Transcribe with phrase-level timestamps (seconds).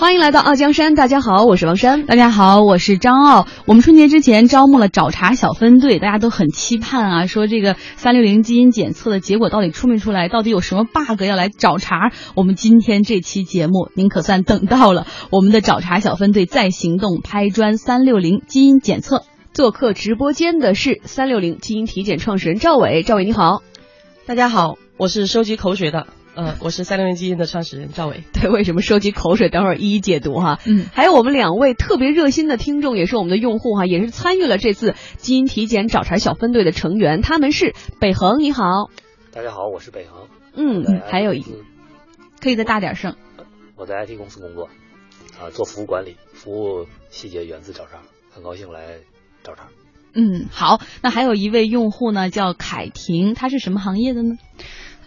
[0.00, 3.46] 欢迎来到傲江山，大家好，我是王珊，大家好，我是张傲。
[3.66, 12.12] 我们春节之前招募了找茬小分队，大家都很期盼啊，说这个三六零基因检测的结果到底出没出来，到底有什么 bug 要来找茬？
[12.34, 19.24] 我们今天这期节目您可算等到了，我们的找茬小分队在行动，拍砖三六零基因检测。
[19.52, 23.60] 做客直播间的是三六零基因体检创始人赵伟，赵伟你好，
[24.24, 26.06] 大家好，我是收集口水的。
[26.34, 28.22] 呃，我是三六零基因的创始人赵伟。
[28.32, 29.48] 对，为什么收集口水？
[29.48, 30.60] 等会儿一一解读哈。
[30.64, 37.20] 嗯，还有我们两位特别热心的听众，也是我们的用户哈，也是参与了这次基因体检找茬小分队的成员。
[37.20, 38.62] 他们是北恒，你好。
[39.32, 40.28] 大家好，我是北恒。
[40.54, 41.44] 嗯，还有一，
[42.40, 43.16] 可以再大点声。
[43.76, 44.68] 我在 IT 公司工作，
[45.40, 48.98] 啊，做服务管理，服务细节源自找茬，很高兴来
[49.42, 49.64] 找茬。
[50.14, 54.36] 嗯，好，那还有一位用户呢，叫凯婷，他是什么行业的呢？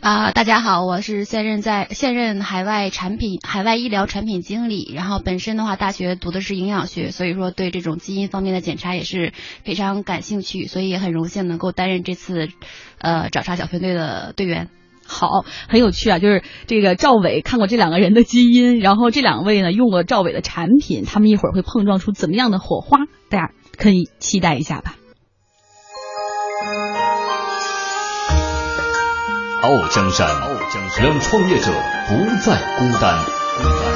[0.03, 9.31] 啊，大家好，我是现任在现任海外产品海外医疗产品经理，然后本身的话大学读的是营养学，所以说对这种基因方面的检查也是
[9.63, 12.50] 非常感兴趣，所以也很荣幸能够担任这次
[12.97, 14.67] 呃找茬小分队的队员。
[15.08, 22.97] 好，很有趣啊，就是这个赵伟看过这两个人的基因，然后这两位呢用过赵伟的产品，他们一会儿会碰撞出怎么样的火花，
[23.30, 24.95] 大家可以期待一下吧。
[29.64, 30.28] 傲江山，
[31.02, 31.72] 让创业者
[32.09, 33.92] 不再孤单。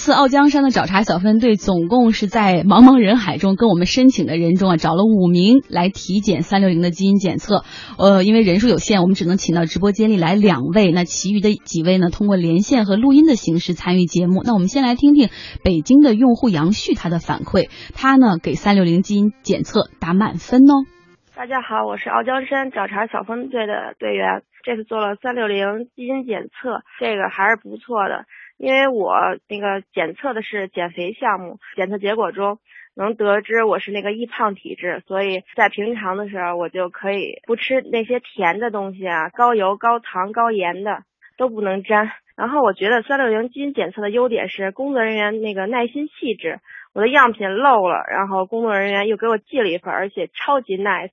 [0.00, 7.64] 次傲江山的找茬小分队，总共是在茫茫人海中跟我们申请的人中啊，找了五名来体检三六零的基因检测。
[7.98, 14.40] 呃，因为人数有限，我们只能请到直播间里来两位，那其余的几位呢，通过连线和录音的形式参与节目。
[14.42, 15.28] 那我们先来听听
[15.62, 20.88] 北京的用户杨旭他的反馈，他呢给三六零基因检测打满分哦。
[21.36, 28.24] 大家好，我是傲江山找茬小分队的队员，这次做了三六零基因检测，这个还是不错的。
[28.60, 29.14] 因为我
[29.48, 32.58] 那个检测的是减肥项目，检测结果中
[32.94, 41.04] 能得知我是那个易胖体质，所以在平常的时候我就可以不吃那些甜的东西啊，高油、高糖、高盐的
[41.38, 42.10] 都不能沾。
[42.36, 46.60] 然后我觉得三六零基因检测的优点是工作人员那个耐心细致，
[46.92, 51.12] 我的样品漏了，然后工作人员又给我寄了一份，而且超级 nice，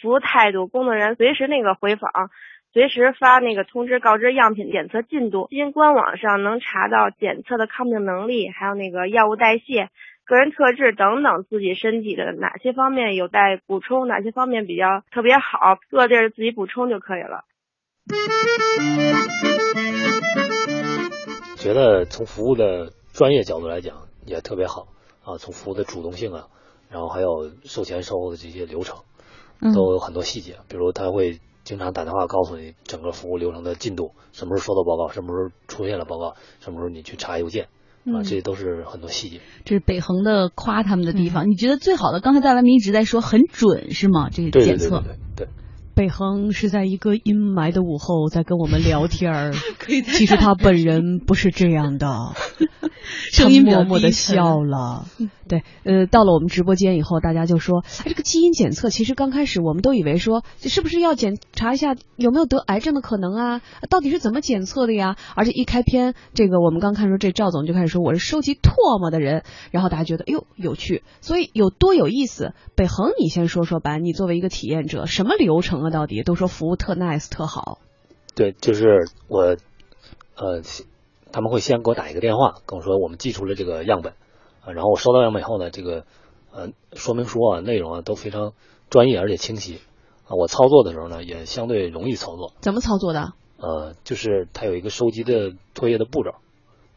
[0.00, 2.10] 服务态度，工作人员随时那个回访。
[2.72, 9.88] 随时发那个通知告知样品检测进度，基因官网上能查到检测的抗病能力，还有那个药物代谢、
[10.26, 17.44] 个人特质等等，自己身体的哪些方面有待补充，哪些方面比较特别好，各地儿自己补充就可以了。
[21.56, 24.88] 觉得从服务的专业角度来讲也特别好
[25.24, 26.48] 啊，从服务的主动性啊，
[26.90, 28.98] 然后还有售前售后的这些流程，
[29.74, 31.40] 都有很多细节，比如他会。
[31.68, 37.64] 经常打电话告诉你整个服务流程的进度，什么时候收到报告，什么时候出现了报告，什么时候你去查邮件，
[38.06, 39.42] 啊，这些都是很多细节。
[39.66, 41.50] 这是北恒的夸他们的地方。
[41.50, 42.20] 你觉得最好的？
[42.22, 44.30] 刚才大文明一直在说很准，是吗？
[44.30, 45.00] 这个检测。
[45.00, 45.48] 对对对对。
[45.98, 49.52] 北恒是在一个阴霾的午后在跟我们聊天儿，
[50.14, 52.08] 其实他本人不是这样的。
[53.32, 55.06] 声音默默的笑了，
[55.48, 63.62] 对，呃，到了我们直播间以后，大家就说，哎，这个基因检测，其实刚开始我们都以为说，是不是要检查一下有没有得癌症的可能啊？
[63.88, 65.16] 到底是怎么检测的呀？
[65.34, 72.52] 而且一开篇，这个我们刚看说这赵总就开始说，我是收集唾沫的人，然后大家觉得，哎呦，有趣，所以有多有意思。
[72.76, 75.87] 北恒，你先说说吧，你作为一个体验者，什么流程啊？
[75.90, 77.78] 到底都说服务特 nice 特好，
[78.34, 79.56] 对，就是我，
[80.36, 80.62] 呃。
[81.30, 84.14] 他们会先给我打一个电话，跟我说我们寄出了这个样本，
[84.64, 86.06] 啊，然后我收到样本以后呢，这个
[86.50, 88.54] 呃说明书啊内容啊都非常
[88.88, 89.78] 专业而且清晰，
[90.26, 92.54] 啊，我操作的时候呢也相对容易操作。
[92.60, 93.34] 怎么操作的？
[93.58, 96.30] 呃，就是它有一个收集的唾液的步骤，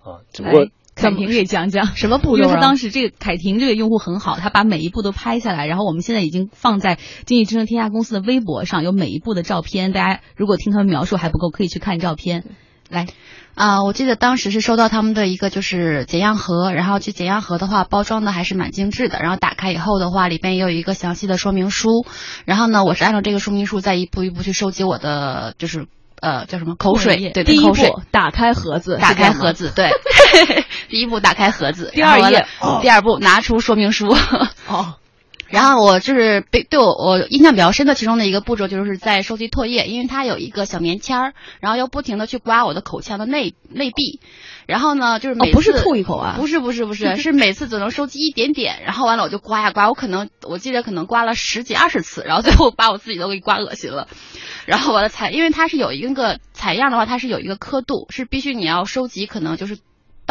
[0.01, 0.65] 啊，只不过
[0.95, 2.43] 凯婷给讲讲什么步骤？
[2.43, 12.43] 因为他当时这个凯婷这个用户很好，他把每一步都拍下来，然后我们现在已经放在经济之声天下公司的微博上，有每一步的照片，大家如果听他们描述还不够，可以去看照片。
[12.89, 13.07] 来。
[13.53, 22.05] 啊，我记得当时是收到他们的一个就是解样盒，然后去解样盒的话包装的还是蛮精致的，然后打开以后的话里边也有一个详细的说明书，
[22.45, 25.85] 然后呢我是按照这个说明书在一步一步去收集我的就是
[26.21, 29.89] 呃叫什么口水，对，第一步打开盒子，打开盒子，对，
[30.87, 32.45] 第一步打开盒子，第二页，
[32.81, 34.15] 第二步拿出说明书，
[34.67, 34.95] 哦，
[35.51, 44.19] 然后我就是被对我我印象比较深的其中的一个步骤，就是在收集唾液，因为它有一个小棉签儿，然后要不停的去刮我的口腔的内内壁，
[44.65, 54.07] 然后呢就是每次、哦不是吐一口啊不是不是不是， 是每次只能收集一点点，然后完了我就刮呀刮，我可能我记得可能刮了十几二十次，然后最后把我自己都给刮恶心了，
[54.65, 59.77] 然后完了采，因为它是有一个采样的话，它是有一个刻度，是必须你要收集可能就是。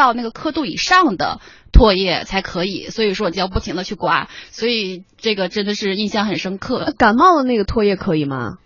[0.01, 1.41] 到那个刻度以上的
[1.73, 6.95] 唾液才可以，所以说你就要不停的去刮，所以这个真的是印象很深刻。
[6.97, 8.57] 感冒的那个唾液可以吗？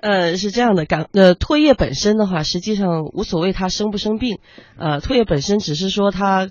[0.00, 4.40] 呃，是这样的，感呃唾液本身的话，实际上无所谓它生不生病，
[4.76, 6.50] 呃唾液本身只是说它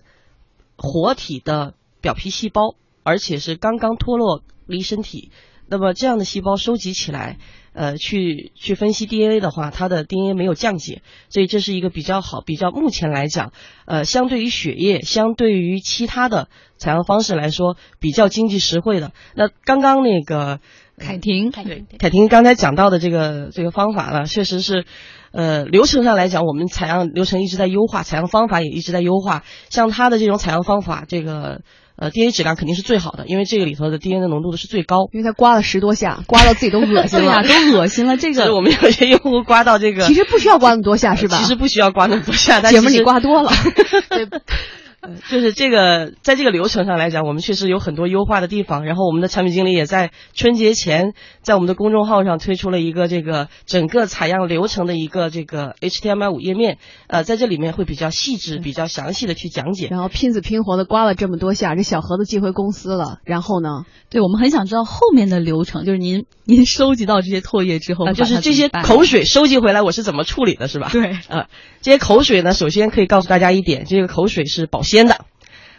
[0.78, 5.30] 活体的表皮细胞，而且是刚刚脱落离身体，
[5.68, 7.38] 那么这样的细胞收集起来，
[7.76, 13.52] 呃去去分析 DNA 的话，它的 DNA 没有降解，所以这是一个比较好，比较目前来讲，
[13.86, 19.12] 呃相对于血液，相对于其他的采样方式来说，比较经济实惠的。
[19.36, 20.60] 那刚刚那个。
[20.98, 24.86] 凯婷，对，凯婷刚才讲到的这个这个方法呢，确实是，
[25.34, 29.44] 呃，流程上来讲，我们采样流程一直在优化，采样方法也一直在优化。
[29.70, 31.64] 像它的这种采样方法，这个
[31.98, 35.08] 呃 DNA 质量肯定是最好的，因为这个里头的 DNA 的浓度的是最高。
[35.14, 38.18] 因为它刮了十多下，刮到自己都恶心了， 都恶心了。
[38.18, 41.38] 这个 我们有些用户刮到这个， 其实不需要刮那么多下，是吧？
[41.38, 43.52] 其实不需要刮那么多下，但姐们儿你刮多了。
[44.10, 44.28] 对。
[45.30, 48.86] 就是这个，在这个流程上来讲，我们确实有很多优化的地方。
[48.86, 56.78] 然后我们的产品经理也在春节前，在我们的公众号上推出了一个这个整个采样流程的一个这个 HTML 五页面。
[57.08, 59.88] 呃，在这里面会比较细致、比较详细的去讲解。
[59.90, 63.20] 然后拼死拼活的刮了这么多下，这小盒子寄回公司了。
[63.24, 63.86] 然后呢？
[64.10, 70.90] 对我们很想知道后面的流程，就是您您收集到这些唾液之后，呃、就是这些口水收集回来，我是怎么处理的，是吧？
[70.90, 71.48] 对，呃，
[71.82, 75.26] 这些口水呢，首先可以告诉大家一点，这个口水是保鲜鲜的。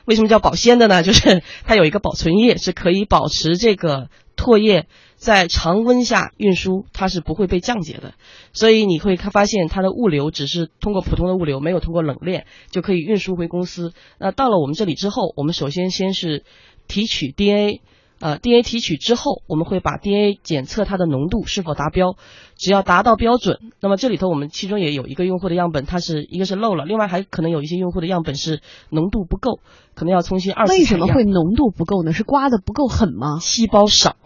[0.05, 1.03] 为什么叫保鲜的呢？
[1.03, 4.87] 就是它有一个保存液，是可以保持这个唾液
[5.17, 8.13] 在常温下运输，它是不会被降解的。
[8.53, 13.95] 所以你会发现它的物流只是通过普通的物流，没有通过冷链就可以运输回公司。
[14.21, 16.45] 那到了我们这里之后，我们首先先是
[16.87, 17.81] 提取 DNA。
[18.19, 22.17] 呃，DNA 提取之后，我们会把 DNA 检测它的浓度是否达标，
[22.57, 29.61] 只要达到标准，那么这里头我们其中也有一个用户的样本，它是一个是漏了，另外还可能有一些用户的样本是浓度不够，
[29.95, 32.13] 可能要重新二次为什么会浓度不够呢？
[32.13, 33.39] 是刮的不够狠吗？
[33.41, 34.17] 细胞少，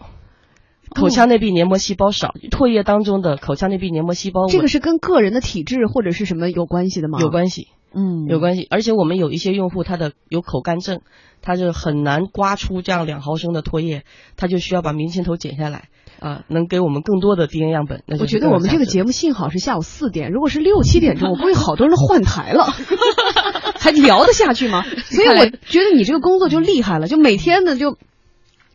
[0.94, 7.18] 口腔内壁黏膜细胞少，唾液当中的口腔内壁黏膜细胞，这个是跟个人的体质或者是什么有关系的吗？
[7.20, 11.00] 有关系，嗯，有关系，而且我们有一些用户他的有口干症。
[11.42, 14.02] 他就很难刮出这样两毫升的唾液，
[14.36, 15.88] 他就需要把明前头剪下来
[16.18, 18.02] 啊，能给我们更多的 DNA 样本。
[18.20, 22.64] 我觉得我们这个节目幸好是下午四点，如果是六七点钟，我估计好多人都换台了，
[23.80, 24.84] 还聊得下去吗？
[25.08, 27.96] 所以我觉得你这个工作就厉害了，就每天呢就。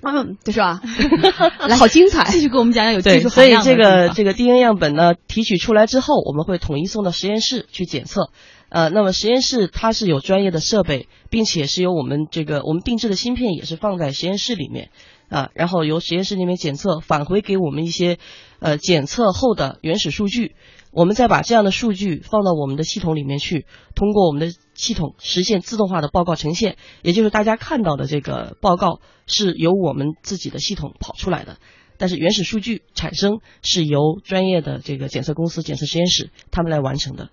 [0.02, 0.82] 嗯，对是吧？
[1.68, 2.26] 来，好精彩！
[2.32, 8.30] 继续给我们讲讲有技术所以这个这个 DNA 样本呢，提取出来之后，我们会统一送到实验室去检测。
[8.76, 14.90] 呃，那么实验室它是有专业的设备，并且是由我们这个我们定制的芯片也是放在实验室里面
[15.30, 18.18] 啊，然后由实验室那边检测，返回给我们一些
[18.60, 20.56] 呃检测后的原始数据，
[20.92, 31.60] 我们再把这样的数据放到我们的系统里面去，通过我们的系统实现自动化的报告呈现，也就是大家看到的这个报告是由我们自己的系统跑出来的，
[31.98, 37.30] 但是原始数据产生是由专业的这个检测公司、检测实验室他们来完成的。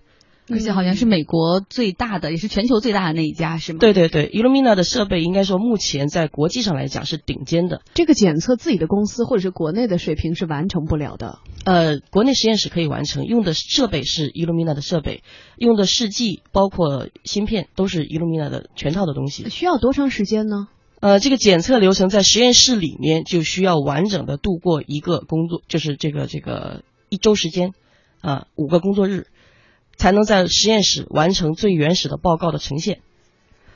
[0.49, 3.79] 而且好像是美国最大的，也是全球最大的那一家，是吗？
[3.79, 7.81] 对对对，Illumina 的设备应该说目前在国际上来讲是顶尖的。
[7.93, 11.39] 这个检测自己的公司或者是国内的水平是完成不了的。
[11.63, 15.23] 呃，国内实验室可以完成，用的设备是 Illumina 的设备，
[15.57, 19.49] 用的试剂包括芯片都是 Illumina 的全套的东西。
[19.49, 20.67] 需要多长时间呢？
[20.99, 27.71] 呃，这个检测流程在实验室里面就需要完整的度过一个工作，就是这个这个一周时间，
[28.19, 29.27] 啊，五个工作日。
[29.95, 32.99] 才能在实验室完成最原始的报告的呈现。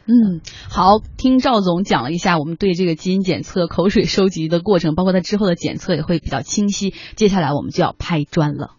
[0.06, 6.94] 嗯，好，听赵总讲了一下我们对这个基因检测口水收集的过程，包括它之后的检测也会比较清晰。
[7.16, 8.72] 接下来我们就要拍砖了。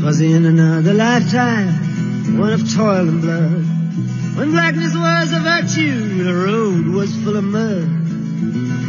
[0.00, 3.81] 'Twas in another lifetime, one of toil and blood.
[4.34, 7.86] When blackness was a virtue, the road was full of mud.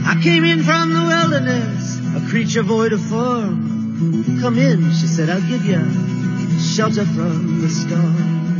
[0.05, 4.39] I came in from the wilderness, a creature void of form.
[4.39, 5.83] Come in, she said, I'll give you
[6.59, 8.52] shelter from the storm.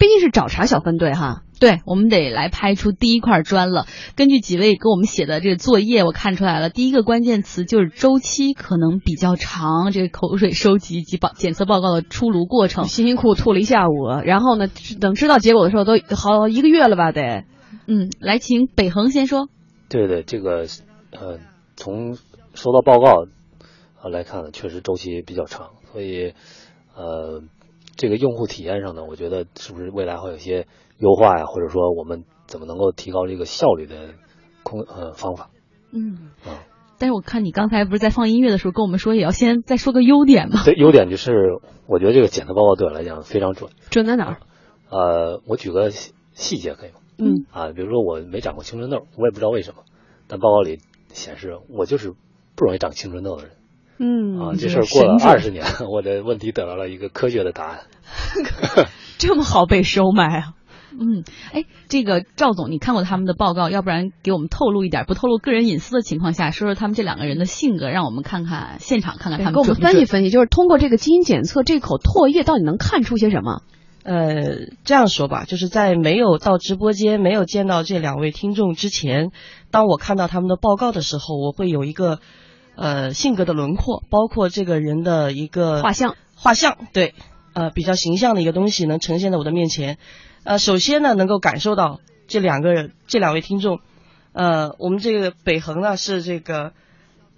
[0.00, 3.86] 毕竟是找茬小分队哈，对，我们得来拍出第一块砖了。
[4.16, 14.68] 根据几位给我们写的这个作业，我看出来了，第一个关键词就是周期可能比较长，这个口水收集及报检测报告的出炉过程，辛辛苦苦吐了一下午，然后呢，
[15.02, 17.12] 等知道结果的时候都好一个月了吧？
[17.12, 17.44] 得，
[17.86, 19.50] 嗯，来，请北恒先说。
[19.90, 20.64] 对对，这个
[21.12, 21.40] 呃，
[21.76, 22.16] 从
[22.54, 23.26] 收到报告
[24.00, 26.32] 啊来看呢，确实周期比较长，所以
[26.96, 27.42] 呃，
[28.00, 30.66] 这个用户体验上呢，我觉得是不是未来会有些。
[31.02, 34.10] 优化呀，或者说我们怎么能够提高这个效率的
[34.62, 35.48] 空呃方法？
[35.94, 36.60] 嗯啊，
[36.98, 40.60] 但是我看你刚才不是在放音乐的时候跟我们说，也要先再说个优点吗？
[40.62, 41.32] 对，优点就是
[41.86, 43.70] 我觉得这个检测报告对我来讲非常准。
[43.88, 44.40] 准在哪儿？
[44.90, 46.96] 呃，我举个细节可以吗？
[47.16, 49.84] 嗯啊，比如说我没长过青春痘，我也不知道为什么，
[50.28, 50.80] 但报告里
[51.14, 52.12] 显示我就是
[52.56, 53.52] 不容易长青春痘的人。
[53.96, 57.86] 嗯啊，这事儿过了二十年，我的问题得到了一个科学的答案。
[59.18, 60.54] 这么好被收买啊？
[60.92, 69.54] 嗯，哎，这个赵总，你看过他们的报告，要不然给我们透露一点，不透露个人隐私的情况下，说说他们这两个人的性格，让我们看看现场，看看他们。
[69.54, 73.62] 给我们分析分析，就是通过这个基因检测，这口唾液到底能看出些什么？
[74.02, 79.30] 呃，这样说吧，就是在没有到直播间、没有见到这两位听众之前，
[79.70, 82.18] 当我看到他们的报告的时候，我会有一个
[82.76, 87.14] 呃性格的轮廓，包括这个人的一个画像，画像，对，
[87.60, 89.98] 呃，比较形象的一个东西能呈现在我的面前。
[90.44, 93.80] 呃，首先呢，能够感受到这两个人，这两位听众，
[94.32, 96.72] 呃，我们这个北恒呢是这个，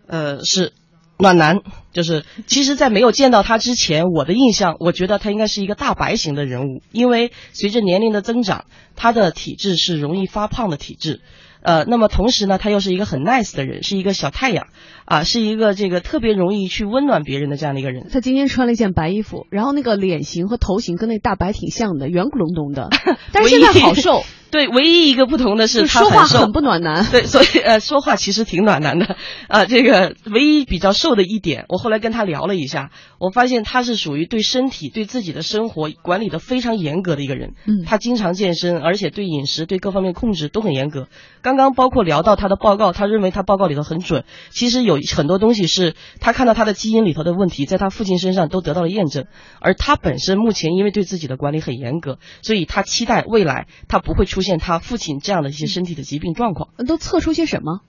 [0.06, 0.74] 呃，是
[1.18, 1.62] 暖男，
[1.92, 11.20] 就是其实，在没有见到他之前，我的印象，我觉得他应该是一个大白型的人物，因为随着年龄的增长，他的体质是容易发胖的体质，
[11.62, 14.66] 呃，那么同时呢，他又是一个很 nice 的人，是一个小太阳。
[15.04, 18.08] 啊，是一个这个特别容易去温暖别人的这样的一个人。
[18.12, 22.88] 他今天穿了一件白衣服，然后那个脸型和头型跟那大白挺像的，圆咕隆咚的。
[23.32, 24.22] 但是现在好瘦。
[24.52, 27.04] 对，唯一一个不同的是他说话很不暖男。
[27.10, 29.16] 对，所以呃，说话其实挺暖男的。
[29.48, 37.54] 啊，这个唯一比较瘦的一点，我后来跟他聊了一下，我发现他是属于对身体、对自己的生活管理的非常严格的一个人。
[37.66, 37.84] 嗯。
[37.84, 41.08] 他经常健身，而且对饮食、对各方面控制都很严格。
[41.42, 44.24] 刚刚包括聊到他的报告，他认为他报告里头很准。
[44.50, 44.98] 其实有。
[45.16, 49.26] 很多东西是他看到他的基因里头的问题，在他父亲身上都得到了验证，
[49.60, 56.70] 而他本身目前因为对自己的管理很严格，所以他期待未来他不会出现他父亲这样的一些身体的疾病状况。
[56.86, 57.80] 都测出些什么？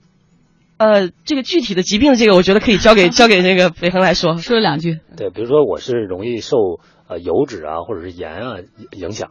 [0.76, 5.00] 呃，这个具体的疾病，这个我觉得可以交给 交给那个北恒来说说两句。
[5.16, 6.56] 对，比如说我是容易受
[7.08, 8.56] 呃油脂啊或者是盐啊
[8.92, 9.30] 影响，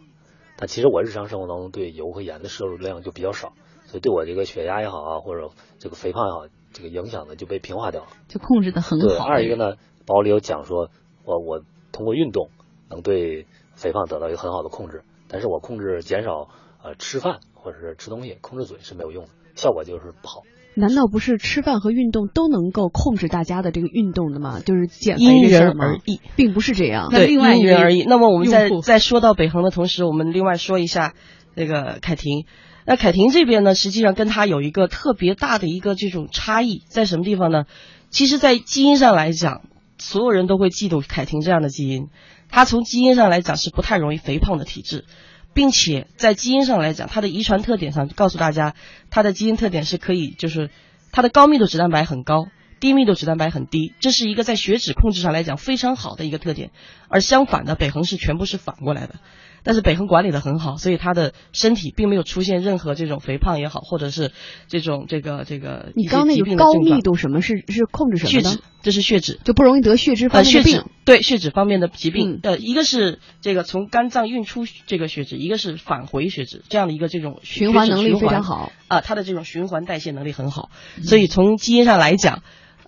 [0.57, 3.53] 但其实我日常生活当中对油和盐的摄入量就比较少，
[3.85, 5.49] 所以对我这个血压也好啊或者
[5.79, 6.53] 这个肥胖也好。
[6.75, 9.07] 这个影响呢就被平化掉了，就控制的很好。
[9.07, 9.75] 对，二一个呢，
[10.07, 10.89] 包里有讲说，
[11.23, 11.61] 我我
[11.91, 12.49] 通过运动
[12.89, 16.49] 能对肥胖得到一个很好的控制，但是我控制减少
[16.83, 20.43] 呃吃饭或者是吃东西，控制嘴是没有用的，效果就是不好。
[20.75, 24.59] 难道不是吃饭和运动都能够控制大家的这个运动的吗？
[24.59, 27.09] 就是减肥因人而异，并不是这样。
[27.11, 28.03] 那另外，因人而异。
[28.03, 31.13] 那么我们在在说到北恒的同时，我们另外说一下
[31.53, 32.45] 那个凯婷。
[32.85, 37.65] 那凯婷这边呢，实际上跟她有一个特别大的一个这种差异，在什么地方呢？
[38.09, 39.61] 其实，在基因上来讲，
[39.99, 42.09] 所有人都会嫉妒凯婷这样的基因。
[42.49, 45.05] 她从基因上来讲是不太容易肥胖的体质，
[45.53, 48.75] 并且在基因上来讲，它的遗传特点上告诉大家，
[49.09, 50.69] 它的基因特点是可以，就是
[51.11, 52.47] 它的高密度脂蛋白很高，
[52.79, 56.71] 低密度脂蛋白很低，这是一个在血脂控制上来讲非常好的一个特点。
[57.07, 59.15] 而相反的，北恒是全部是反过来的。
[59.63, 64.31] 但是北恒管理的很好，所以他的身体并没有出现任何这种肥胖也好，或者是
[64.67, 70.83] 这种这个这个你刚那个高密度什么是是控制什么血脂，这是血脂，就不容易得血脂方面的病。
[71.05, 80.69] 对血脂方面的疾病，呃，一个是这个从肝脏运出这个血脂，一个是返回血脂，这样的一个这种循环能力非常好啊，它的这种循环代谢能力很好，
[81.03, 82.41] 所以从基因上来讲。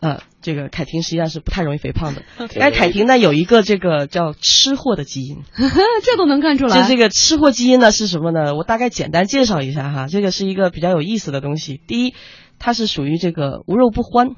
[0.06, 2.22] 呃，这个凯婷实际上是不太容易肥胖的。
[2.60, 5.42] 但凯婷呢有一个这个叫吃货的基因，
[6.04, 6.84] 这都能看出来。
[6.84, 8.54] 就这个吃货基因呢是什么呢？
[8.54, 11.82] 我大概简单介绍一下哈，这个是一个比较有意思的东西。
[11.88, 12.14] 第一，
[12.60, 14.36] 它是属于这个无肉不欢，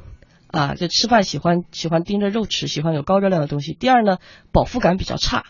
[0.48, 3.74] 啊，就吃饭喜欢喜欢盯着肉吃，喜欢有高热量的东西。
[3.78, 4.20] 第二呢，
[4.54, 5.44] 饱腹感比较差，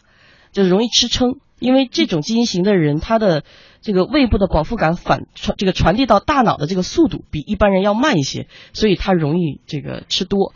[0.52, 1.34] 就是容易吃撑。
[1.60, 3.44] 因为这种基因型的人，他的
[3.82, 10.54] 这个胃部的饱腹感反传这个传递到大脑的这个速度比一般人要慢一些，所以他容易这个吃多，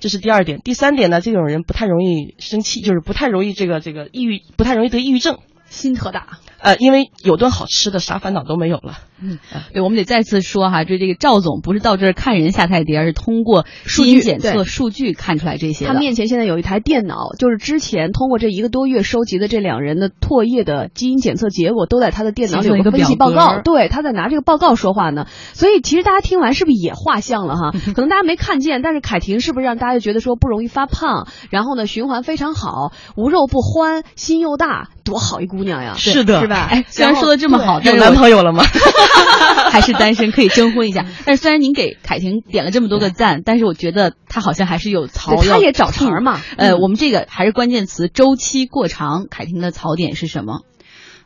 [0.00, 0.60] 这是第二点。
[0.60, 6.38] 第三点呢，这种人不太容易生气，就是不太容易这个这个抑郁，不太容易得抑郁症，心特大。
[6.62, 8.94] 呃，因为有顿好吃的，啥烦恼都没有了。
[9.20, 9.38] 嗯，
[9.72, 15.86] 对，我们得再次说哈，就这个赵总不是到这儿看人下菜碟，而是通过基因检测数据看出来这些。
[15.86, 23.60] 他面前现在有一台电脑，就是之前通过这一个多月收集的这两人的唾液的基因检测结果，都在他的电脑里有一个分析报告。
[23.62, 25.26] 对，他在拿这个报告说话呢。
[25.52, 27.70] 所以其实大家听完是不是也画像了哈？
[27.94, 35.94] 可能大家没看见，但是凯婷是不是让大家觉得说不容易发胖，然后呢循环非常好，无肉不欢，心又大，多好一姑娘呀！
[35.96, 36.68] 是的，是吧？
[36.70, 38.64] 哎，虽然说的这么好，有男朋友了吗？
[39.70, 41.06] 还是单身，可以征婚一下。
[41.24, 46.40] 但是虽然您给凯婷点了这么多个赞，但是我觉得她好像还是有槽她也找茬嘛。
[46.56, 49.26] 呃，我们这个还是关键词周期过长。
[49.30, 50.60] 凯婷的槽点是什么？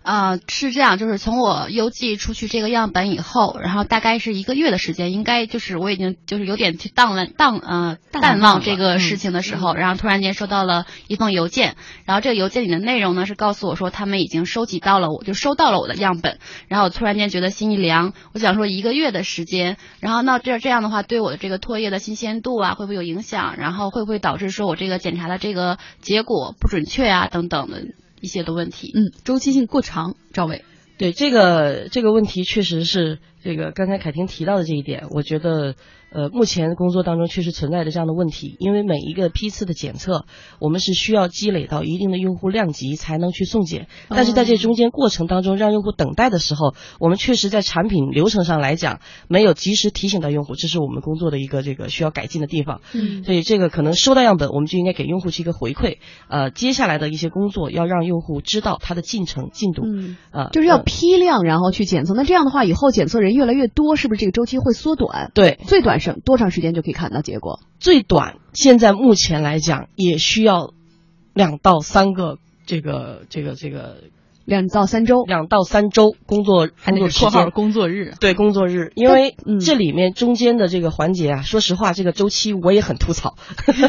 [0.07, 23.57] 啊，是这样，就是从我邮寄出去这个样本以后，然后大概是一个月的时间，应该就是我已经就是有点去淡忘淡呃淡忘这个事情的时候，然后突然间收到了一封邮件，然后这个邮件里的内容呢是告诉我说他们已经收集到了，我就收到了我的样本，然后我突然间觉得心一凉，我想说一个月的时间，然后那这这样的话对我的这个唾液的新鲜度啊会不会有影响？
[23.59, 27.83] 然后会不会导致说我这个检查的这个结果不准确啊等等的。
[28.27, 30.65] 一些的问题，嗯，周期性过长，赵伟，
[30.99, 35.75] 对这个这个问题确实是这个刚才凯婷提到的这一点，我觉得。
[36.17, 40.25] 呃，目前工作当中确实存在着这样的问题，因为每一个批次的检测，
[40.59, 43.87] 我们是需要积累到一定的用户量级才能去送检。
[44.09, 52.81] 但是在这中间过程当中，让用户等待的时候，我们确实在产品流程上来讲，没有及时提醒到用户，这是我们工作的一个这个需要改进的地方。
[52.95, 55.99] 嗯，所以这个可能收到样本，我们就应该给用户去一个回馈。
[56.31, 59.83] 呃，接下来的一些工作要让用户知道它的进程进度。
[59.85, 62.15] 嗯，啊，就是要批量然后去检测。
[62.15, 65.31] 那这样的话，以后检测人越来越多，是不是这个周期会缩短？
[65.35, 66.83] 对，最短是多长时间就？
[66.87, 70.73] 可以看到结果最短，现在目前来讲也需要
[71.35, 74.05] 两到三个这个这个这个
[74.47, 77.51] 两到三周，两到三周工作工作时间。
[77.51, 78.15] 工作日。
[78.21, 83.37] 对工作日，因为这里面中间的这个环节啊，说实话这个周期我也很吐槽，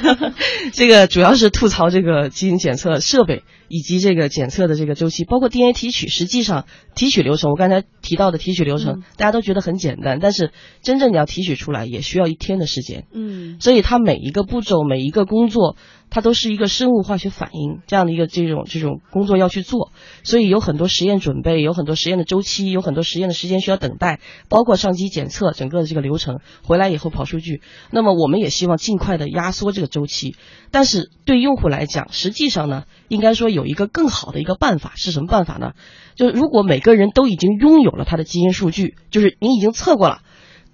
[0.74, 3.44] 这个主要是吐槽这个基因检测设备。
[3.70, 13.04] 以及这个检测的这个周期，包括 DNA 提取，实际上提取流程，我刚才提到的提取流程，大家都觉得很简单，但是真正你要提取出来，也需要一天的时间。
[13.14, 15.76] 嗯，所以它每一个步骤，每一个工作，
[16.12, 19.92] 它都是一个生物化学反应这样的一个这种这种工作要去做，
[20.24, 27.62] 所以有很多实验准备，有很多实验的周期，有很多实验的时间需要等待，包括上机检测整个的这个流程，回来以后跑数据。
[27.92, 30.36] 那么我们也希望尽快的压缩这个周期，
[30.70, 33.48] 但是对用户来讲，实际上呢，应该说。
[33.58, 35.72] 有一个更好的一个办法是什么办法呢？
[36.16, 40.20] 就是如果每个人都已经拥有了他的基因数据，就是你已经测过了，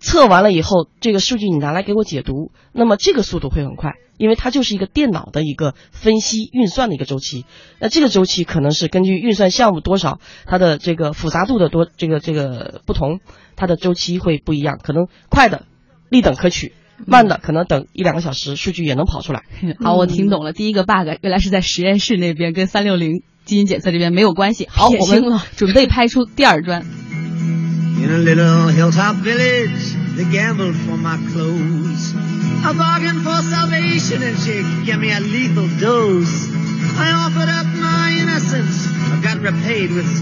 [0.03, 7.45] 测完了以后，这个数据你拿来给我解读，那么这个速度会很快，因为它就是一个电脑的一个分析运算的一个周期。
[7.79, 13.21] 那这个周期可能是根据运算项目多少，它的这个复杂度的多，这个这个不同，
[13.55, 14.77] 它的周期会不一样。
[14.83, 15.65] 可能快的
[16.09, 16.73] 立等可取。
[17.07, 19.43] 慢的可能等一两个小时，数据也能跑出来。
[19.79, 20.53] 好，我听懂了。
[20.53, 24.67] 第一个 bug 原来是在实验室那边，跟三六零基因检测这边没有关系。
[24.69, 26.61] 好， 我们准备拍出第二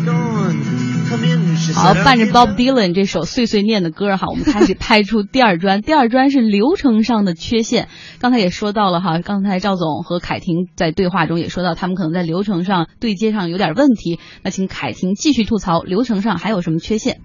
[0.05, 0.55] 砖。
[1.73, 5.81] 好，伴着 Bob Dylan 这首碎碎念的歌哈，我们开始拍出第二砖。
[5.83, 7.89] 第二砖是流程上的缺陷。
[8.19, 14.19] 刚才也说到了哈，刚才赵总和凯婷在对话中也说到，他们可能在流程上对接上有点问题。
[14.43, 17.19] 那请凯婷继续吐槽流程上还有什么缺陷？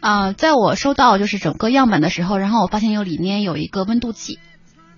[0.00, 4.38] 啊，在我收到就是整个样本的时候，然后我发现有里面有一个温度计。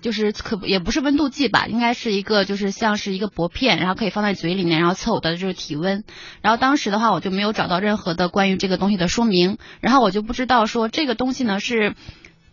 [0.01, 6.03] 就是可也不是温度计吧，应该是一个就是像是一个薄片，然后可以放在嘴里面，然后测我的就是体温。
[6.41, 11.95] 然后当时的话，我就没有找到任何的关于这个东西的说明，然后我就不知道说这个东西呢是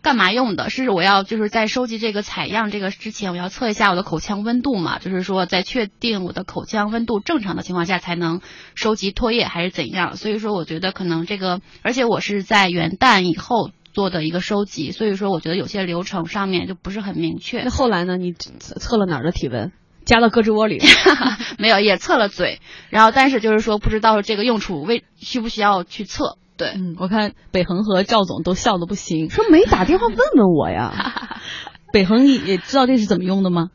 [0.01, 8.41] 干嘛用的，是我要就是在收集这个采样这个之前，我要测一下我的口腔温度嘛，就是说在确定我的口腔温度正常的情况下才能
[8.75, 10.15] 收集唾液还是怎样？
[10.15, 13.71] 所以说我觉得可能这个，而且我是在元旦以后。
[13.93, 17.63] 做的一个收集，所以说我觉得有些流程上面就不是很明确。
[17.63, 18.15] 那后来呢？
[18.15, 19.73] 你测测了哪儿的体温？
[20.05, 20.81] 加到胳肢窝里？
[21.59, 22.61] 没有，也测了嘴。
[22.89, 26.37] 然后，但是就是说不知道这个用处为需不需要去测？
[26.61, 31.41] 对，嗯，我看北恒和赵总都笑的不行，说没打电话问问我呀。
[31.91, 33.71] 北恒也也知道这是怎么用的吗？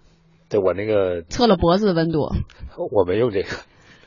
[0.49, 2.31] 对我那个测了脖子的温度，
[2.93, 3.49] 我没用这个。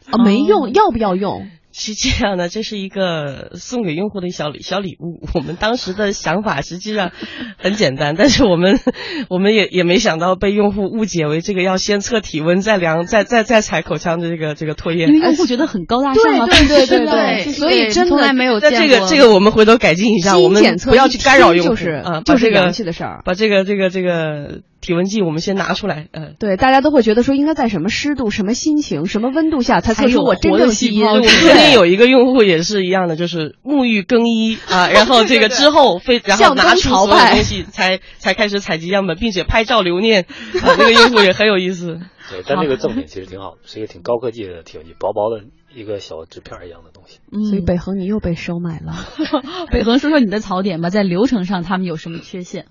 [0.09, 1.49] 啊，没用，要不要用？
[1.71, 5.19] 是这样的，这是一个送给用户的一小礼小礼物。
[5.35, 7.11] 我们当时的想法实际上
[7.57, 8.79] 很简单，但是我们
[9.29, 15.05] 我们也也没想到被用户误解为这个要先测体温再量再再再采口腔的这个这个唾液。
[15.05, 18.87] 因为用户觉得很高大上啊，对对对对，所以真的从来没有那见过。
[18.87, 23.21] 这个这个我们回头改进一下，我们检测不要去干扰用户就是啊，就是把这个洋气的事儿。
[23.23, 26.33] 把这个这个这个体温计我们先拿出来，呃。
[26.39, 31.01] 对，大家都会觉得说应该在什么湿度、什么心情、什么温度下才测出才有我真正基因。
[31.01, 41.99] 细胞我昨天有一个用户也是一样的，就是沐浴更衣啊， 然后这个之后非然后拿出所有东西才才开始采集样本，并且拍照留念，啊，这个用户也很有意思。
[42.29, 47.19] 对，但这个赠品其实挺好的，是一个挺高科技的体温计，薄薄的一个小纸片一样的东西。
[47.49, 48.93] 所以嗯，北恒你又被收买了。
[49.73, 52.67] 北恒说说你的槽点吧，在流程上他们有什么缺陷？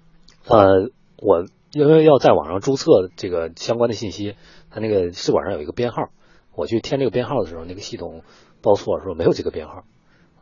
[0.47, 4.37] 呃，我因为要在网上注册这个相关的信息，
[4.70, 6.11] 它那个试管上有一个编号，
[6.54, 8.22] 我去填这个编号的时候，那个系统
[8.62, 9.85] 报错说没有这个编号，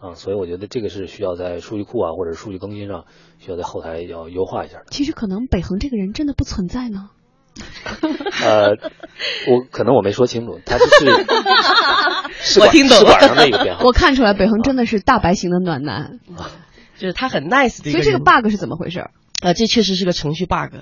[0.01, 3.05] 啊，所以我觉得这个是需要在数据库啊或者数据更新上
[3.39, 4.85] 需要在后台要优化一下的。
[4.91, 7.11] 其实可能北恒这个人真的不存在呢。
[8.43, 8.77] 呃，
[9.49, 11.07] 我可能我没说清楚，他就是
[12.39, 13.85] 试管我听懂了试管上的一个编号。
[13.85, 16.21] 我看出来北恒真的是大白型的暖男，
[16.99, 17.99] 就是他很 nice 的一个。
[17.99, 19.09] 所以这个 bug 是怎么回事？
[19.41, 20.77] 呃，这确实是个程序 bug，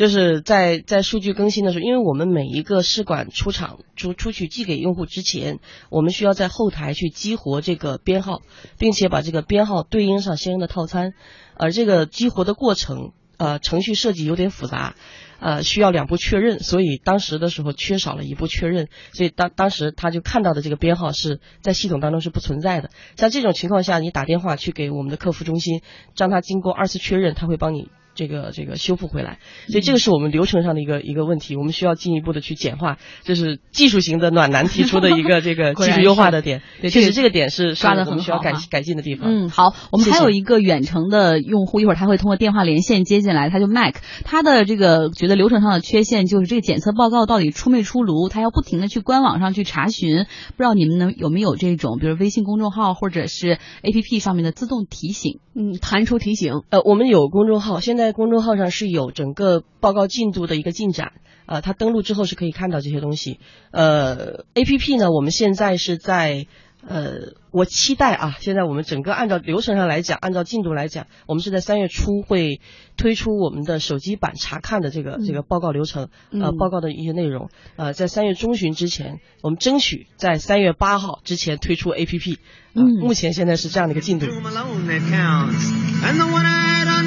[0.00, 5.58] 就是在在数据更新的时候，因为我们每一个试管出厂出出去寄给用户之前，
[5.90, 8.40] 我们需要在后台去激活这个编号，
[8.78, 11.12] 并且把这个编号对应上相应的套餐，
[11.54, 14.94] 而这个激活的过程，呃，程序设计有点复杂。
[15.38, 22.88] 呃，需要两步确认，所以当时的时候缺少了一步确认，所以当当时他就看到的这个编号是在系统当中是不存在的。
[23.16, 25.82] 像这种情况下，你打电话去给我们的客服中心，
[26.16, 29.38] 让他经过二次确认，他会帮你这个这个修复回来。
[29.68, 36.62] 所以这个是我们流程上的一个一个问题，我们需要进一步的去简化，这是技术型的暖男提出的一个 这个技术优化的点。
[36.80, 39.30] 对确实这个点是抓得是我们需要改改进的地方。
[39.30, 43.94] 嗯，好，我们还有一个远程的用户，一会儿他会通过电话连线接进来，他就 Mac，
[44.24, 55.40] 他的这个觉得流程上的缺陷就是这个检测报告到底出没出炉，他要不停的去官网上去查询，不知道你们能有没有这种，比如微信公众号或者是 APP 上面的自动提醒。
[55.52, 56.62] 嗯，弹出提醒。
[56.70, 61.12] 呃，我们有公众号，现在公众号上是有整个报告进度的一个进展。
[61.46, 63.40] 呃，他登录之后是可以看到这些东西。
[63.72, 66.46] 呃，A P P 呢，我们现在是在
[66.86, 72.60] 呃，我期待啊，现在我们整个按照流程上来讲，按照进度来讲，我们是在三月初会
[72.96, 77.50] 推出我们的手机版查看的这个、这个报告流程，呃，嗯报告的一些内容。
[77.74, 82.38] 呃，在三月中旬之前，我们争取在三月八号之前推出 A P P。
[82.74, 84.26] 呃、嗯目前现在是这样的一个进度。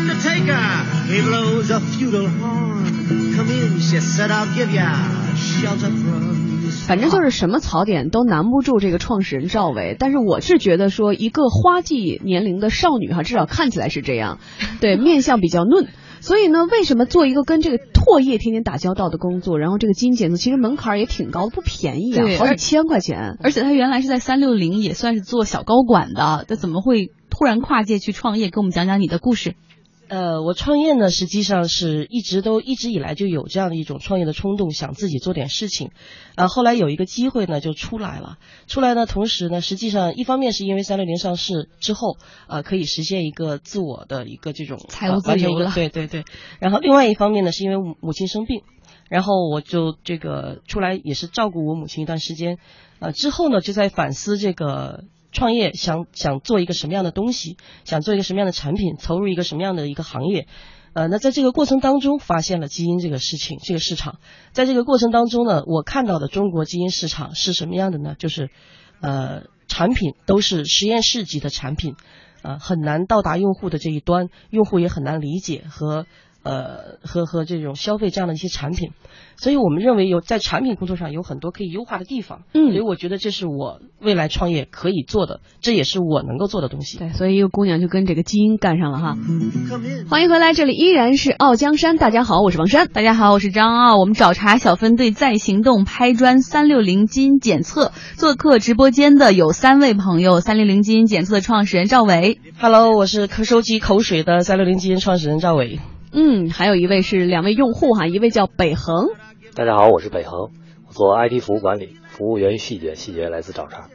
[0.07, 3.33] The one-eyed undertaker, he blows a feudal horn.
[3.35, 4.93] Come in, she said, I'll give ya
[5.35, 6.43] shelter from.
[6.87, 14.39] 反正就是什么槽点都难不住这个创始人赵伟，但是我是觉得说一个花季年龄的少女哈，至少看起来是这样，
[14.81, 15.87] 对，面相比较嫩。
[16.19, 23.37] 所以呢，为什么做一个跟这个唾液天天打交道的工作，然后这个基因检测其实门槛也挺高的，不便宜啊，好几千块钱。
[23.41, 28.49] 而且他原来是在三六零也算是做小高管的，他怎么会突然跨界去创业？
[28.49, 29.55] 给我们讲讲你的故事。
[30.13, 35.89] 呃，我创业呢，实际上是一直都一直以来就有这样的一种创业的冲动，想自己做点事情。
[36.35, 38.37] 呃，后来有一个机会呢，就出来了。
[38.67, 46.25] 出来呢，同时呢，实际上一方面是因为三六零上市之后，呃，可以实现一个自我的一个这种财务自由了对对对。
[46.59, 48.61] 然后另外一方面呢，是因为母母亲生病，
[49.09, 52.59] 然后我就这个出来也是照顾我母亲一段时间。
[52.99, 55.05] 呃，之后呢，就在反思这个。
[55.33, 60.47] 创业想想做一个什么样的东西，想做一个什么样的产品，投入一个什么样的一个行业，
[60.93, 64.19] 呃，那在这个过程当中发现了基因这个事情，这个市场，
[64.51, 68.15] 在这个过程当中呢，我看到的中国基因市场是什么样的呢？
[68.17, 68.51] 就是，
[69.01, 71.95] 呃，产品都是实验室级的产品，
[72.43, 76.05] 呃，很难到达用户的这一端，用户也很难理解和
[76.43, 78.91] 呃和和这种消费这样的一些产品，
[79.37, 86.97] 所以我们认为有在产品工作上有很多可以优化的地方，嗯所以我觉得这是我未来创业可以做的，这也是我能够做的东西。
[86.97, 89.17] 对，所以一个姑娘就跟这个基因干上了哈。
[90.09, 91.97] 欢迎回来，这里依然是傲江山。
[91.97, 92.87] 大家好，我是王珊。
[92.87, 93.97] 大家好，我是张傲。
[93.97, 105.79] 我们找茬小分队在行动拍砖三六零基因检测，做客直播间的有三位朋友：三六零基因检测的创始人赵伟，Hello，我是可收集口水的三六零基因创始人赵伟。
[106.15, 109.07] 嗯，还有一位是两位用户哈，一位叫北恒，
[109.55, 110.51] 大家好，我是北恒，
[110.87, 113.89] 我做 IT 服务管理，服务源于细节，细节来自找茬。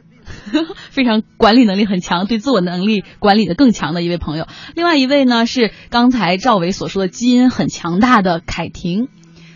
[0.90, 4.48] 非常管理能力很强，对自我能力管理的更强的一位朋友。
[4.74, 9.06] 另外一位呢是刚才赵伟所说的基因很强大的凯婷。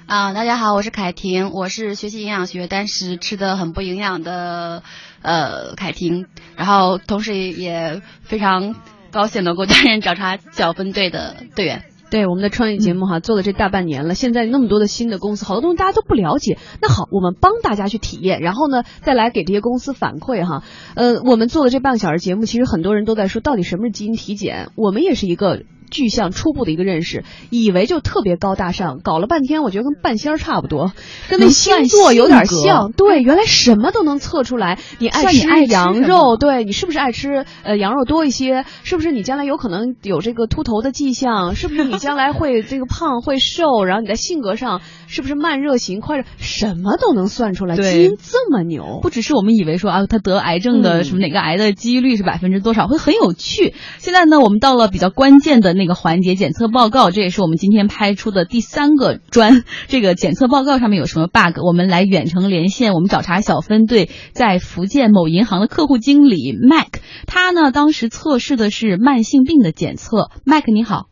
[0.06, 4.84] 啊，大家好，我是凯婷，我是学习营养学，但是吃的很不营养的
[5.22, 8.76] 呃凯婷，然后同时也非常
[9.10, 11.86] 高兴能够担任找茬小分队的队员。
[12.12, 16.58] 对我们的创业节目哈，做了这大半年了，现在那么多的新的公司，好多东西大家都不了解。
[16.82, 20.62] 那好，我们帮大家去体验，然后呢，再来给这些公司反馈哈。
[20.94, 24.68] 呃，我们做的这半个小时节目，其实很多人都在说，到底什么是基因体检？
[24.76, 25.62] 我们也是一个。
[25.92, 30.92] 具象初步的一个认识，以为就特别高大上，搞了半天，我觉得跟半仙儿差不多，
[31.28, 32.90] 跟那星座有点像。
[32.92, 34.78] 对，原来什么都能测出来。
[34.98, 38.64] 你爱吃羊肉，对你是不是爱吃呃羊肉多一些？
[38.82, 41.54] 是不是你将来有可能有这个秃头的迹象？
[41.54, 43.84] 是不是你将来会这个胖会瘦？
[43.84, 46.24] 然后你在性格上是不是慢热型快热？
[46.38, 49.00] 什么都能算出来，基因这么牛。
[49.02, 53.74] 不只是我们以为说啊，他得癌症的什么哪个癌的几率是百分之多少，会很有趣。
[53.98, 55.81] 现在呢，我们到了比较关键的那。
[55.82, 59.64] 那个环节检测报告，这也是我们今天拍出的第三个专。
[59.88, 61.58] 这个检测报告上面有什么 bug？
[61.60, 70.30] 我们来远程连线我们找茬小分队在福建某银行的客户经理 Mike，他呢当时测试的是慢性病的检测。
[70.46, 71.06] Mike 你好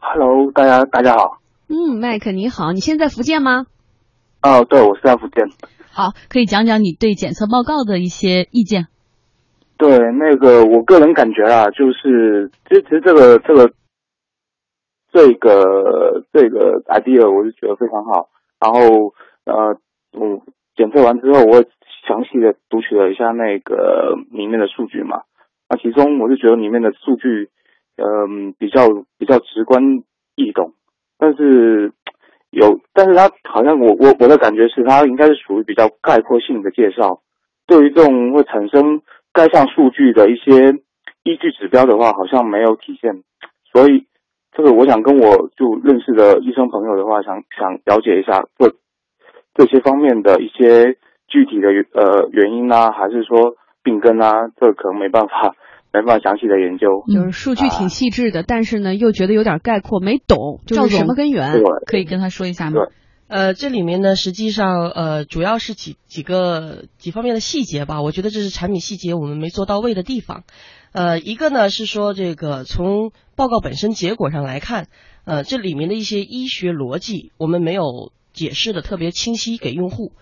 [0.00, 1.42] ，Hello，大家大家好。
[1.68, 3.66] 嗯，Mike 你好，你现在福建吗？
[4.40, 5.44] 哦，对，我是在福建。
[5.90, 8.86] 好，可以讲讲你对检测报告的一些意见。
[9.76, 13.70] 对，那个我个人感觉啊，就是其实其实这个这个。
[15.12, 19.12] 这个这个 idea 我是觉得非常好，然后
[19.44, 19.76] 呃，
[20.12, 20.40] 我，
[20.74, 21.62] 检测完之后，我
[22.08, 25.24] 详细的读取了一下那个里面的数据嘛，
[25.68, 27.50] 那其中我就觉得里面的数据，
[27.96, 30.02] 嗯，比较比较直观
[30.34, 30.72] 易懂，
[31.18, 31.92] 但是
[32.50, 37.20] 有，但是它好像我我我的感觉是，它应该是属于比较概括性的介绍，
[37.66, 39.02] 对于这种会产生
[39.34, 40.72] 该项数据的一些
[41.22, 43.22] 依据指标的话，好像没有体现，
[43.70, 44.06] 所以。
[44.54, 48.74] 这个我想跟我就认识的医生朋友的话，想想了解一下这
[49.54, 55.54] 这些方面的一些具体的呃原因啊，还是说病根啊，这可能没办法
[55.92, 57.02] 没办法详细的研究。
[57.08, 61.52] 就是数据挺细致的，但是呢又觉得有点概括，没懂，就是什么根源？
[61.86, 62.86] 可以跟他说一下吗？
[63.32, 70.44] 呃，这里面呢实际上呃主要是几几个几方面的细节吧，我觉得这是产品细节我们没做到位的地方。
[70.92, 74.88] 呃，一个呢是说这个从报告本身结果上来看，
[75.24, 80.12] 呃，这里面的一些医学逻辑我们没有解释的特别清晰给用户，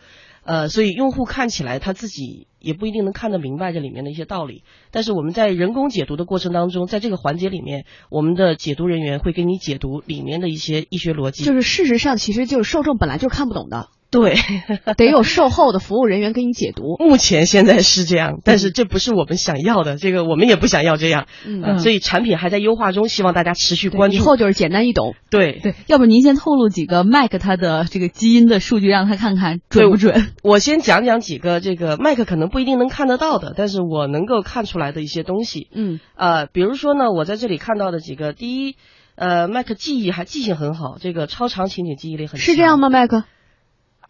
[0.50, 4.64] 呃，所以用户看起来他自己也不一定能看得明白这里面的一些道理。
[4.90, 11.44] 但是我们在人工解读的过程当中，在这个环节里面，我们的解读人员会给你解读里面的一些医学逻辑。
[11.44, 13.90] 就是事实上，其实就是受众本来就看不懂的。
[14.10, 14.34] 对，
[14.96, 16.96] 得有售后的服务人员给你解读。
[16.98, 21.26] 目前现在是这样，但是这不是我们想要的，这个我们也不想要这样。
[21.46, 24.16] 嗯，所以产品还在优化中，希望大家持续关注。
[24.16, 25.14] 以后就是简单易懂。
[25.30, 30.32] 对对，要不您先透露几个 Mac 它的这个基因的数据，让他看看准不准？
[30.42, 35.68] 我先讲讲几个这个 Mac 可能不一定能看得到的，但是我能够看出来的一些东西。
[35.72, 38.74] 嗯，呃，比如说呢，我在这里看到的几个，第一，
[39.14, 42.40] 呃，Mac 记忆还记性很好，这个超长情景记忆力很强。
[42.40, 43.10] 是这样吗，Mac？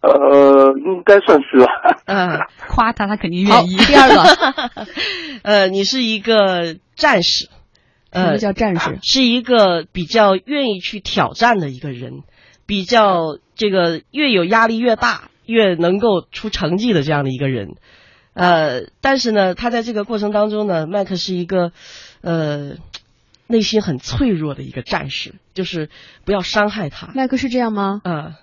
[0.03, 1.67] 呃，应该算是吧。
[2.07, 3.77] 嗯，夸他，他肯定愿意。
[3.77, 4.85] 第二个，
[5.45, 7.49] 呃，你是一个战士。
[8.13, 8.99] 什么叫战士？
[9.03, 12.23] 是一个比较愿意去挑战的一个人，
[12.67, 17.77] 比较这个越有压力越大，越能够出成绩的这样的一个人。
[18.33, 21.73] 呃，但是呢，他在这个过程当中呢，麦克是一个
[22.23, 22.73] 呃
[23.47, 25.89] 内心很脆弱的一个战士，就是
[26.25, 27.13] 不要伤害他。
[27.15, 28.01] 麦克是这样吗？
[28.05, 28.35] 嗯。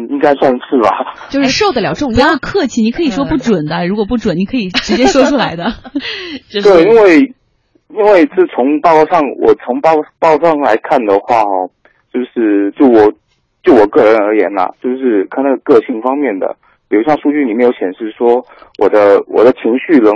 [0.00, 2.16] 嗯，应该算是吧，就是受得了重压。
[2.26, 5.64] 不要客气，你可以说不准的，如果不准，你可以直接说出来的。
[6.62, 7.34] 对，因为
[7.88, 11.70] 因为是从报告上，我从报报告上来看的话，哦，
[12.12, 13.12] 就是就我
[13.62, 16.56] 就我个人而言呐，就是看那个个性方面的，
[16.88, 18.44] 比如像数据里面有显示说，
[18.78, 20.12] 我的我的情绪能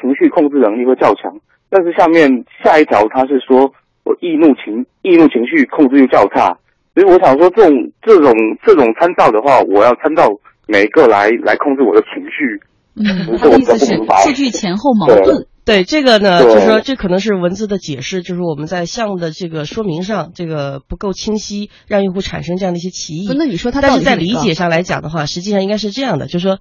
[0.00, 1.32] 情绪控制能力会较强，
[1.70, 3.72] 但是下面下一条它是说
[4.04, 6.56] 我易怒情易怒情绪控制又较差。
[6.98, 8.32] 所以我想说，这种这种
[8.66, 10.28] 这种参照的话，我要参照
[10.66, 12.58] 每个来来控制我的情绪。
[12.96, 15.46] 嗯，他的意思是数据前后矛盾。
[15.64, 23.32] 对这个呢，就是说这可能是文字的解释，就是我们在项目的这个说明上，这个不够清晰，让用户产生这样的一些歧义。
[23.38, 26.58] 那你说他，但是在理解上来讲的话，实际上应该是这样的，就是说。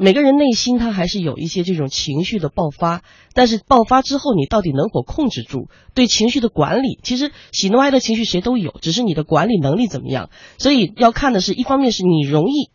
[0.00, 3.02] 每个人内心他还是有一些这种情绪的爆发，
[3.34, 5.68] 但是爆发之后你到底能否控制住？
[5.92, 10.30] 对情绪的管理，其实喜怒哀乐情绪谁都有，只是你的管理能力怎么样。
[10.56, 12.70] 所以要看的是一方面是你容易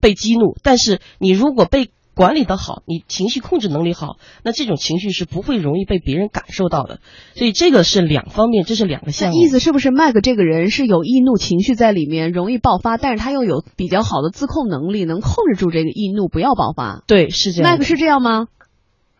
[0.00, 7.00] 被激怒，但是你如果被管理的好，你情绪控制能力好，那这种情绪是不会容易被别人感受到的。
[7.34, 9.36] 所以这个是两方面，这是两个项目。
[9.36, 17.02] 意思是不是麦克这个人是有易怒情绪在里面，容易爆发，但是他又有比较好的自控能力，能控制住这个易怒，不要爆发？
[17.06, 17.70] 对，是这样。
[17.70, 18.46] 麦克是这样吗？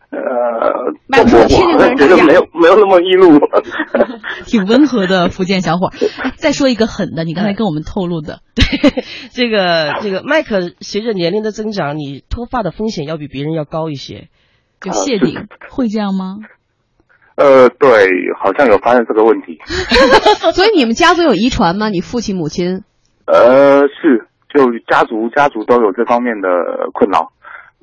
[0.09, 0.19] 呃，
[1.07, 3.39] 麦克说天天跟人觉得没有没有那么易怒，
[4.47, 5.89] 挺温和的福建小伙。
[6.37, 8.63] 再说一个狠的，你刚才跟我们透露的，对，
[9.33, 14.29] 这个这个麦克随着年龄的增长，你脱发的风险要比别人要高一些，
[14.79, 16.37] 就谢顶，会这样吗？
[17.35, 18.07] 呃，对，
[18.39, 19.59] 好像有发现这个问题。
[20.55, 21.89] 所以你们家族有遗传吗？
[21.89, 22.83] 你父亲母亲？
[23.25, 26.47] 呃，是，就家族家族都有这方面的
[26.93, 27.33] 困扰。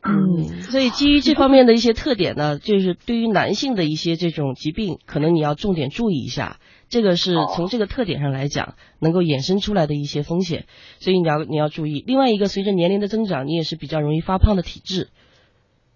[0.06, 6.58] 嗯，所以基于这方面的一些特点呢，就是对于男性的一些这种疾病，可能你要重点注意一下。
[6.90, 10.66] 这个是从这个特点上来讲，能够衍生出来的一些风险，
[11.00, 12.04] 所以你要你要注意。
[12.06, 15.08] 另外一个，随着年龄的增长，你也是比较容易发胖的体质。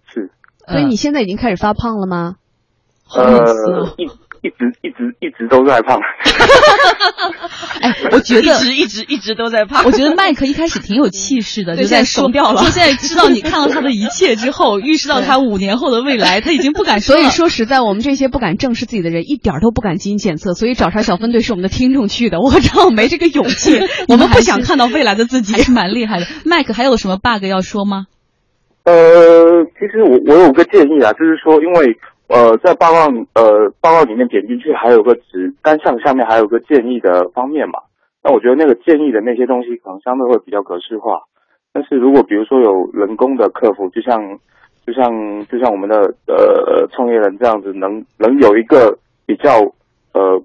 [0.07, 0.31] 是。
[0.67, 2.35] 所以你现在已经开始发胖了吗？
[3.15, 4.07] 呃，一
[4.41, 5.99] 一直一直一直都在胖。
[7.81, 9.83] 哎，我觉得一直一直一直都在胖。
[9.85, 12.61] 我觉得麦克一开始挺有气势的， 就在说掉了。
[12.61, 17.15] 就现在知道你看到他的一切之后，预示到他五年后的未来，他已经不敢说。
[17.19, 20.53] 所以说实在，我们这些不敢正视自己的人，一点都不敢基因检测。
[20.53, 26.27] 所以找茬小分队是我们的听众去的，我知道没这个勇气，我们不想看到未来的自己，还是蛮厉害的。
[26.45, 28.05] 麦克还有什么 bug 要说吗？
[28.85, 31.97] 呃，其实我我有个建议啊，就是说，因为。
[32.29, 37.79] 呃，在报告呃报告里面点进去还有个指单项下面还有个建议的方面嘛，
[38.23, 41.23] 那我觉得那个建议的那些东西可能相对会比较格式化，
[41.73, 44.37] 但是如果比如说有人工的客服，就像
[44.85, 45.11] 就像
[45.47, 49.49] 就像我们的呃创业人这样子，能能有一个比较
[50.13, 50.39] 呃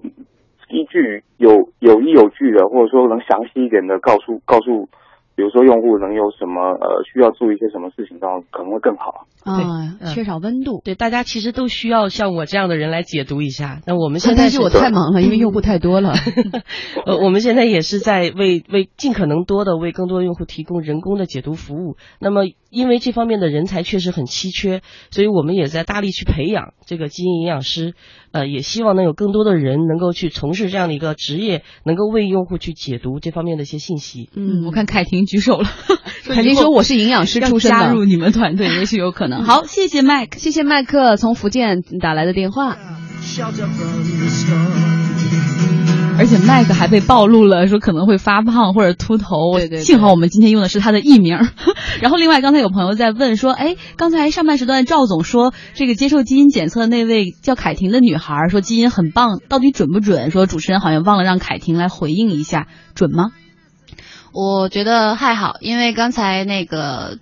[0.69, 4.89] 依据有有依有据的，或者说能详细一点的告诉告诉。
[5.35, 9.27] 比如说用户能有什么呃需要注意一些什么事情，然后可能会更好。
[9.43, 10.81] 啊，缺少温度。
[10.83, 13.81] 对，大家其实都需要像我这样的人来解读一下。
[13.85, 16.13] 那我们现在，但是我太忙了，因为用户太多了。
[17.05, 21.95] 呃，我们现在也是在为为尽可能多的为更多用户提供人工的解读服务。
[22.19, 27.93] 那么，因为这方面的人才确实很稀缺，所以我们也在大力去培养这个基因营养师。
[28.31, 34.29] 呃，也希望能有更多的人能够去从事这样的一个职业，能够为用户去解读这方面的一些信息。
[34.35, 35.69] 嗯，我看凯婷举手了，
[36.25, 39.43] 肯定说我是营养师出身的，加入你们团队也许有可能。
[39.43, 42.77] 好，谢谢麦克，谢谢麦克从福建打来的电话。
[46.17, 49.57] 而且麦克还被暴露了，说可能会发胖或者秃头。
[49.57, 49.79] 对对。
[49.79, 51.37] 幸好我们今天用的是他的艺名。
[51.99, 60.31] 然后另外刚才有朋友在问说，哎，刚才上半时段赵总说这个接受基因检测那位叫凯婷的女孩说基因很棒，到底准不准？
[60.31, 63.31] 说主持人好像忘了让凯婷来回应一下，准吗？
[64.35, 67.19] 我觉得还好，因为刚才那个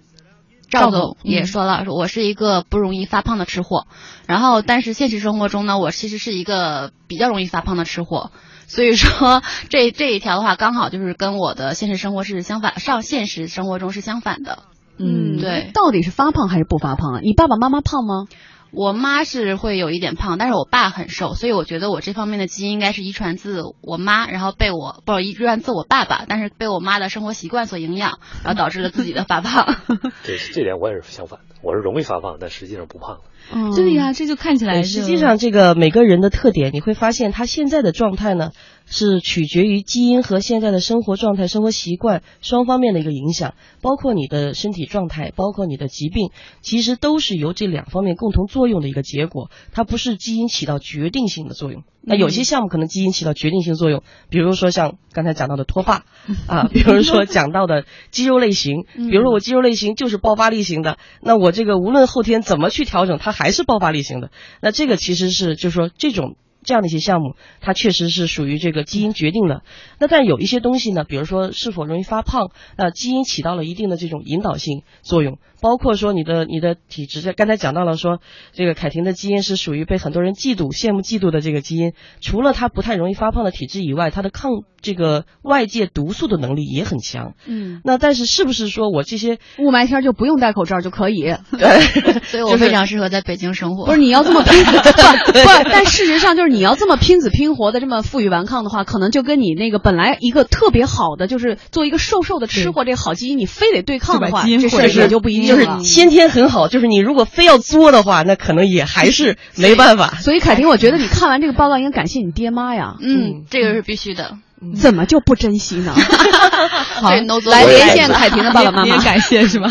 [0.68, 3.86] 赵总也说了，说我是一个不容易发胖的吃货。
[4.26, 8.32] 然后但是现实生活中呢，我其实是一个比较容易发胖的吃货。
[8.66, 14.64] 所以说，这这一条的话，刚好就是跟我的现实生活是相反，上现实生活中是相反的。
[14.98, 15.70] 嗯，对。
[15.72, 17.20] 到底是发胖还是不发胖啊？
[17.22, 18.26] 你爸爸妈妈胖吗？
[18.76, 29.76] 我妈是会有一点胖，但是我爸很瘦，所以我觉得我这方面的基因应该是遗传自我妈，然后被我不遗传自我爸爸，但是被我妈的生活习惯所影响，然后导致了自己的发胖。
[30.26, 33.20] 对，这点我也是相反的，我是容易发胖，但实际上不胖。
[33.52, 34.84] 嗯对呀，这就看起来。
[34.84, 38.52] 实际上，这个每个人的特点，你会发现他现在的状态呢。
[38.86, 46.30] 是取决于基因和现在的生活状态、生活习惯双方面的一个影响，包括你的身体状态，包括你的疾病，
[46.62, 49.50] 其实都是由这两方面共同作用的一个结果。
[49.72, 51.84] 它不是基因起到决定性的作用。
[52.06, 56.06] 那有些项目可能基因起到决定性作用，比如说像刚才讲到的脱发
[56.48, 64.32] 啊， 比如说讲到的肌肉类型， 比如说我肌肉类型就是爆发力型的，那我这个无论后天怎么去调整，它还是爆发力型的。
[64.62, 66.36] 那这个其实是就是说这种。
[66.64, 69.64] 这样的一些项目，它确实是属于这个基因决定的。
[70.00, 75.38] 那但有一些东西呢，比如说是否容易发胖，那，基因起到了一定的这种引导性作用。
[75.64, 78.20] 包括说你的你的体质，刚才讲到了说，
[78.52, 81.94] 这个凯婷的基因是属于被很多人嫉妒、羡慕、嫉妒的这个基因。
[82.20, 87.36] 除了她不太容易发胖的体质以外，她的抗这个外界毒素的能力也很强。
[87.48, 87.80] 嗯。
[87.86, 91.34] 那但是是不是说我这些雾霾天就不用戴口罩就可以？
[91.58, 92.20] 对。
[92.28, 93.86] 所以我非常适合在北京生活。
[93.86, 105.53] 不是你要这么拼 不不，但事实上就是你要这么拼死拼活的这么负隅顽抗的话，可能就跟你那个本来一个特别好的就是做一个瘦瘦的吃货这个好基因，你非得对抗的话，这事儿也就不一定。
[105.56, 110.16] 就是先天很好，就是你如果非要作的话，那可能也还是 没办法。
[110.22, 112.96] 所以凯婷，我觉得你看完这个报告应该感谢你爹妈呀。
[113.02, 114.38] 嗯，这个是必须的。
[114.76, 115.94] 怎么就不珍惜呢？
[117.02, 119.70] 好，来连线凯婷的爸爸妈妈， 感谢是吗？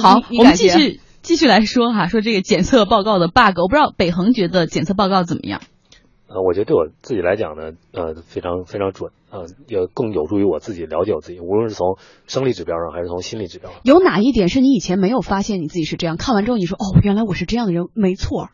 [0.00, 5.60] 好，我们继续继续来说哈，说这个检测报告的 bug，我不知道北恒觉得检测报告怎么样？
[6.34, 13.80] 呃，我觉得对我自己来讲呢，呃，非常非常准，呃，也更有助于我自己了解我自己，无论是从生理指标上还是从心理指标上。
[13.84, 16.16] 有哪一点是你以前没有发现你自己是这样？
[16.16, 18.48] 看完之后你说哦，原来我是这样的人，没错。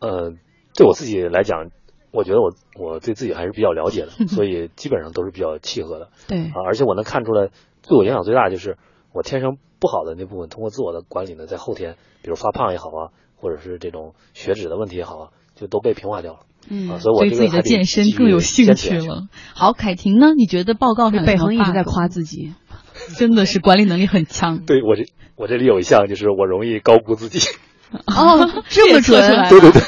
[0.00, 0.32] 呃，
[0.74, 1.68] 对我自己来讲，
[2.10, 6.08] 我觉得我我对自己还是比较了解的， 所以基本上都是比较契合的。
[6.26, 7.50] 对啊，而且我能看出来，
[7.86, 8.78] 对我影响最大就是
[9.12, 16.40] 我天生不好的那部分，通过自我的管理呢，在后天，比如发胖也好啊，或者是这种血脂的问题也好啊，就都被平化掉了。
[16.68, 19.24] 嗯，啊，所以我对自己的健身更有兴趣了。
[19.54, 20.34] 好，凯婷呢？
[20.36, 22.54] 你觉得报告上北恒一直在夸自己，
[23.16, 24.58] 真的是管理能力很强。
[24.64, 25.04] 对我这
[25.36, 27.40] 我这里有一项就是我容易高估自己。
[28.06, 29.20] 哦，这么准？
[29.48, 29.82] 对对对。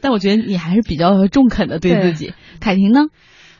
[0.00, 2.32] 但我觉得你还是比较中肯的对自己。
[2.60, 3.06] 凯婷呢？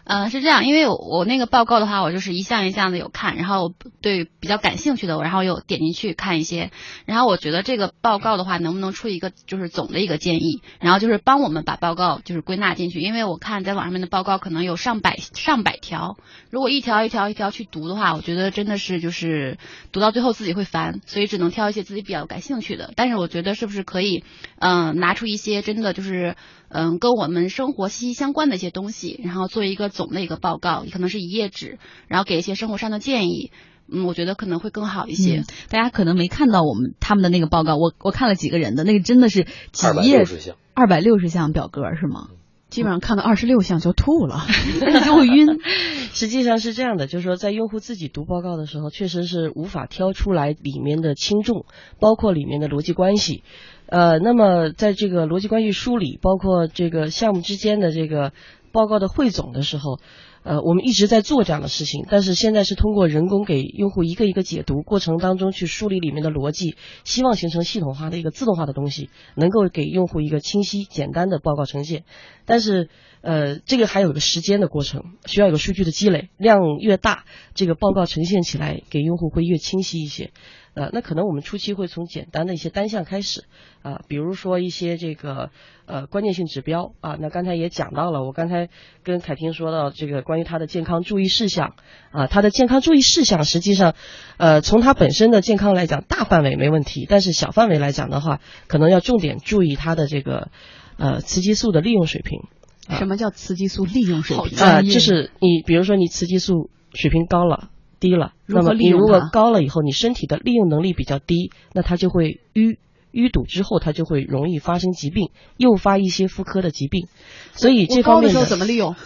[0.04, 6.70] 呃，是这样，因为我我那个报告的话，我就是一项一项的有看，然后对比较感兴趣的，然后又点进去看一些，
[7.06, 16.18] 然后我觉得这个报告的话，能不能出一个就是总的一个建议，然后就是帮我们把报告就是归纳进去，因为我看在网上面的报告可能有上百上百条，
[16.50, 19.56] 如果一条一条一条去读的话，我觉得真的是就是
[19.90, 22.92] 读到最后自己会烦，所以只能挑一些自己比较感兴趣的。
[22.94, 24.22] 但是我觉得是不是可以，
[24.58, 26.36] 嗯、呃，拿出一些真的就是。
[26.68, 33.50] 嗯，跟我们生活息息相关的一些东西，然后做一个总的一个报告，可能是一页纸，然后给一些生活上的建议。
[33.86, 35.40] 嗯，我觉得可能会更好一些。
[35.40, 40.24] 嗯、大家可能没看到我们他们的那个报告，我我看了几个人的那个，真的是几页，
[40.72, 42.28] 二百六十项表格是吗？
[42.74, 44.40] 基本上看到二十六项就吐了，
[45.06, 45.46] 就晕。
[46.12, 51.66] 实际上是这样的，就是说在用户自己读报告的时候，确实是无法挑出来里面的轻重，
[52.00, 53.44] 包括里面的逻辑关系。
[53.86, 58.32] 呃，那么在这个逻辑关系梳理，包括这个项目之间的这个
[58.72, 60.00] 报告的汇总的时候，
[60.44, 72.04] 呃，我们一直在做这样的事情，但是现在是通过人工给用户一个一个解读过程当中去梳理里面的逻辑，希望形成系统化的一个自动化的东西，能够给用户一个清晰简单的报告呈现。
[72.44, 72.90] 但是，
[73.22, 77.24] 呃，这个还有个时间的过程，需要有个数据的积累，量越大，
[77.54, 80.30] 这个报告呈现起来给用户会越清晰一些。
[80.74, 83.44] 呃，那可能我们初期会从简单的一些单项开始
[83.82, 85.50] 啊，比如说一些这个
[85.86, 87.16] 呃关键性指标啊。
[87.20, 88.68] 那刚才也讲到了，我刚才
[89.04, 91.76] 跟凯婷说到这个关于他的健康注意事项
[92.10, 93.94] 啊，他的健康注意事项实际上，
[94.36, 100.50] 呃，从他本身的健康来讲，大范围没问题，但是小范围来讲的话，可能要重点注意他的这个
[100.96, 102.40] 呃雌激素的利用水平。
[102.88, 104.58] 啊、什么叫雌激素利用水平？
[104.58, 107.70] 啊，就是你比如说你雌激素水平高了。
[108.04, 112.76] 低了，那么你如果高了以后，你身体的利用能力比较低，那它就会淤
[113.14, 117.06] 淤堵之后，它就会容易发生疾病，诱发一些妇科的疾病。
[117.54, 118.96] 所以这方面的时候怎么利用？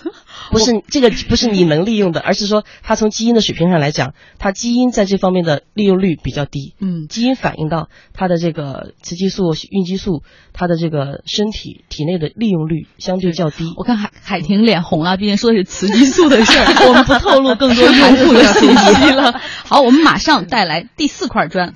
[0.51, 6.75] 不是这个不是你能利用的，而是说它从基因的水平上来讲，它基因在这方面的利用率比较低。
[6.81, 10.23] 嗯，基因反映到它的这个雌激素、孕激素，
[10.55, 13.75] 它的这个身体体内的利用率相对较低。
[13.77, 19.39] 我看海海婷脸红了，毕竟说的是雌激素的事儿， 我们不透露更多用户的信息了。
[19.69, 21.75] 好，我们马上带来第四块砖。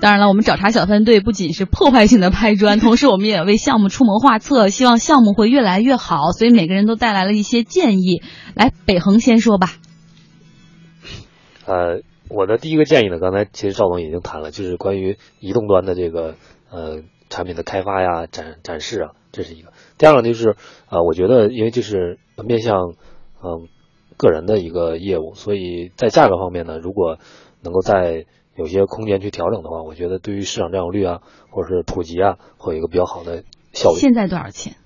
[0.00, 6.32] 当然了，我们找茬小分队不仅是破坏性的拍砖， 同时我们也为项目出谋划策，希望项目会越来越好。
[6.32, 8.22] 所以每个人都带来了一些建议。
[8.54, 9.72] 来，北恒先说吧。
[11.64, 16.34] 呃，我的第一个建议呢，刚才其实赵总已经谈了，就是关于移动端的这个
[16.70, 19.72] 呃产品的开发呀、展展示啊，这是一个。
[19.96, 22.76] 第二个就是啊、呃，我觉得因为就是面向
[23.42, 23.68] 嗯、呃、
[24.16, 27.18] 个人的一个业务，所以在价格方面呢，如果
[27.62, 33.98] 能够在有些空间去调整的话，我觉得对于市场占有率啊，或者是普及啊，会有一个比较好的效果。
[33.98, 34.76] 现在多少钱？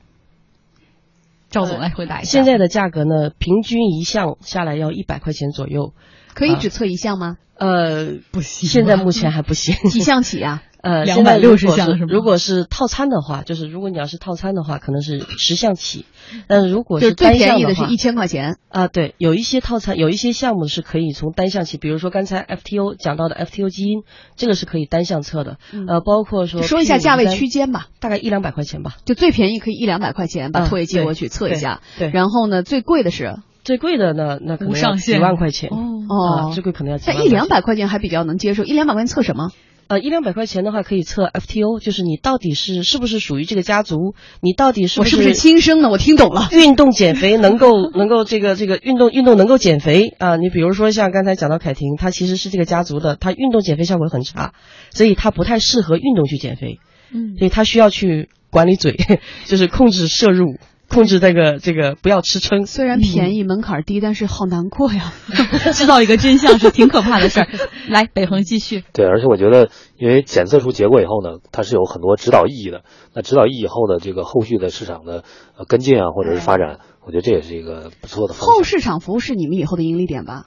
[1.50, 2.30] 赵总来回答一下。
[2.30, 5.92] 现在的价格呢，平均一项下来要一百块钱左右。
[6.34, 7.36] 可以只测一项吗？
[7.56, 9.74] 呃，不行，现在目前还不行。
[9.90, 10.62] 几项起啊？
[10.80, 16.04] 呃，两百六十项是如果是套餐的话，就是如果你要是套餐的话，可能是十项起。
[16.46, 18.86] 但是如果是单项的话，是一千块钱啊。
[18.86, 24.02] 对，有一些套餐，有一些项目是可以从单项起，比如说刚才 FTO 讲到的 FTO 基因，
[24.36, 25.56] 这个是可以单项测的。
[25.72, 28.96] 嗯、呃，包括说说一下价位区间吧，大概一两百块钱吧。
[29.04, 31.80] 就最便宜可以一两百块钱把唾液接过去测一下。
[31.98, 32.10] 对。
[32.10, 33.36] 然后呢，最贵的是。
[33.64, 37.16] 最贵的呢，那可能要几万块钱哦哦，最贵可能要几万。
[37.18, 39.50] 但一两百块钱还比较能接受，一两百块钱测什么？
[39.88, 45.88] 呃，一两百块钱的话可以测 FTO，就是你到底是是不是属于这个家族，你到底是不是我是不是亲生的？
[45.88, 54.52] 我听懂了，运动减肥能够能够这个这个运动运动能够减肥啊、呃，你比如说像刚才讲到凯婷，她其实是这个家族的，她运动减肥效果很差，
[54.90, 56.78] 所以她不太适合运动去减肥，
[57.10, 58.94] 嗯，所以她需要去管理嘴，
[59.46, 60.58] 就是控制摄入。
[60.88, 62.66] 控制这个这个不要吃撑。
[62.66, 65.12] 虽然便宜门槛低，但是好难过呀。
[65.74, 67.48] 知道一个真相是挺可怕的事儿。
[67.88, 68.84] 来，北恒继续。
[68.92, 72.82] 对，而且我觉得，因为检测出结果以后呢，它是有很多指导意义的。
[73.14, 75.24] 那指导意义以后的这个后续的市场的
[75.56, 78.54] 呃跟进啊，或者是发展，我觉得这也是一个不错的方向。
[78.54, 80.46] 后市场服务是你们以后的盈利点吧？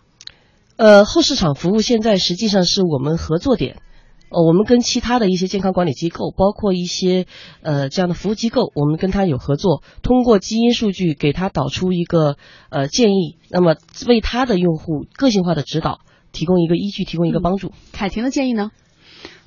[0.78, 3.82] 呃，后市场服务现在实际上是我们合作点。
[4.32, 7.25] 呃，我们跟其他的一些健康管理机构，包括一些
[7.61, 12.38] 呃这样的服务机构，我们跟他有合作，通过基因数据给他导出一个
[12.69, 13.75] 呃建议，那么
[14.07, 15.99] 为他的用户个性化的指导
[16.32, 17.73] 提供一个依据，提供一个帮助。
[17.91, 18.71] 凯婷的建议呢？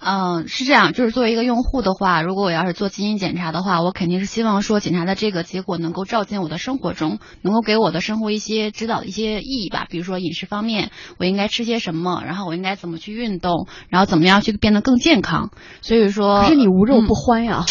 [0.05, 9.87] 嗯，是这样，就是作为一个用户的话，如果我要是做基因检查的话，我肯定是希望说检查的这个结果能够照进我的生活中，能够给我的生活一些指导的一些意义吧。
[9.89, 15.51] 比如说饮食方面，我应该吃些什么，然后我应该怎么去运动，然后怎么样去变得更健康。
[15.81, 17.65] 所以说，可是你无肉不欢呀。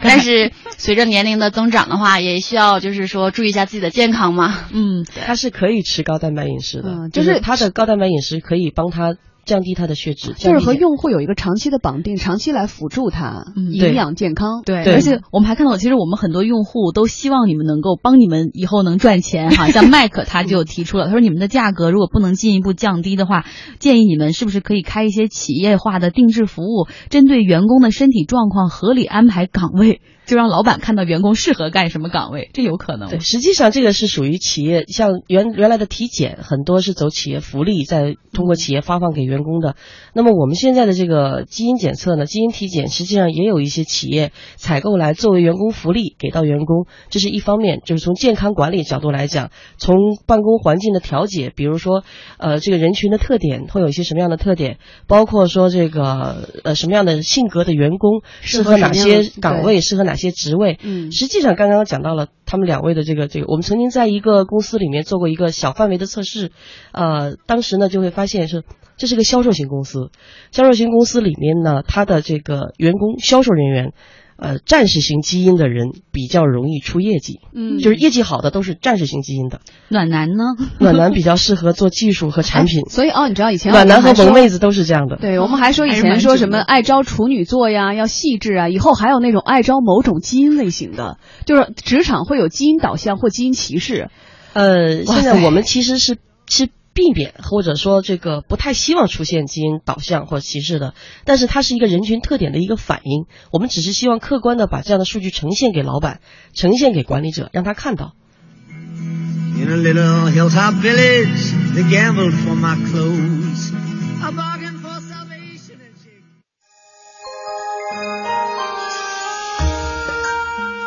[0.00, 4.54] 但是随着年龄的增长的话，也需要就是说注意一下自己的健康嘛。
[4.72, 9.14] 嗯，他是可以吃高蛋白饮食的，嗯就是他的高蛋白饮食可以帮他。
[9.48, 14.60] 降低他的血脂，就是和用户有一个长期的绑定，长期来辅助他营养健康。
[14.62, 19.68] 对，而且我们还看到，其实我们很多用户都希望你们能够帮你们以后能赚钱哈。
[19.72, 23.46] 像麦克他就提出了，他说你们的价格如果不能进一步降低的话，
[23.78, 30.02] 建议你们是不是可以开一些企业化的定制服务，针对员工的身体状况合理安排岗位。
[30.28, 33.08] 就让老板看到员工适合干什么岗位，这有可能。
[33.08, 39.74] 对，实际上这个是属于企业，像原原来的体检，很多是走企业福利，在通过企业发放给员工的。
[40.12, 52.04] 那么我们现在的这个基因检测呢，基因体检实际上也有一些企业采购来作为员工福利给到员工，这是一方面，就是从健康管理角度来讲，从办公环境的调节，比如说
[52.36, 54.76] 呃这个人群的特点会有一些什么样的特点，
[55.06, 60.17] 包括说这个呃什么样的性格的员工适合哪些岗位，适合哪。
[60.18, 66.52] 些职位，嗯，实际上刚刚讲到了他们两位的这个这个，我们曾经在一个公司里面做过一个小范围的测试，
[66.92, 68.64] 呃，当时呢就会发现是
[68.98, 70.10] 这是个销售型公司，
[70.52, 73.92] 销售型公司里面呢，它的这个员工销售人员。
[74.40, 79.60] 呃，战士型基因的人比较容易出业绩，嗯，就是业绩好的都是战士型基因的。
[79.88, 80.44] 暖男呢？
[80.78, 85.16] 暖男比较适合做技术和产品， 所以哦，你知道以前暖男和萌妹子都是这样的。
[85.16, 94.08] 对，我们还说以前说什么爱招处女座呀，要细致啊，以后还有那种爱招某种基因类型的，就是职场会有基因导向或基因歧视。
[94.52, 96.16] 呃，现在我们其实是
[96.46, 96.68] 是。
[96.98, 100.94] 避免或者说这个不太希望出现基因导向或歧视的，
[101.24, 103.26] 但是它是一个人群特点的一个反应。
[103.52, 106.18] 我们只是希望客观的把这样的数据呈现给老板，
[106.54, 108.14] 呈现给管理者，让他看到。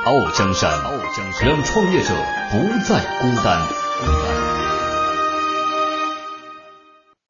[0.03, 0.70] 傲江山，
[1.41, 2.09] 让创业者
[2.51, 3.90] 不再孤单。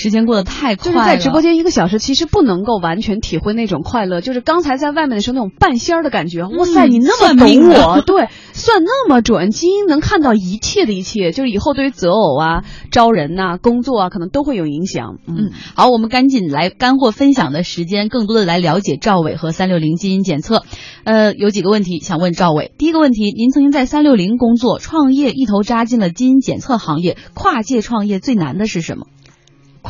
[0.00, 4.22] 时间过得太快了，就是在直播间一个小时，其实不能够完全体会那种快乐。
[4.22, 6.42] 就是刚才在外面的时候那种半仙儿的感觉。
[6.44, 15.18] 哇塞，你那么懂我， 对，算那么准，基因能看到一切的一切，就是以后对于择偶啊、招人呐、工作啊，可能都会有影响。
[15.28, 20.62] 嗯，好，我们赶紧来干货分享的时间，更多的来了解赵伟和三六零基因检测。
[21.04, 22.72] 呃，有几个问题想问赵伟。
[22.78, 29.06] 第一个问题，您曾经在三六零工作、创业，一头扎进了基因检测行业，跨界创业最难的是什么？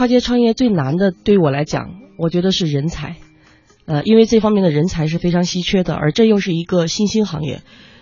[0.01, 3.17] 跨界创业最难的，对我来讲，我觉得是人才，
[3.85, 7.61] 呃，因为这方面的人才是非常稀缺的，而这又是一个新兴行业，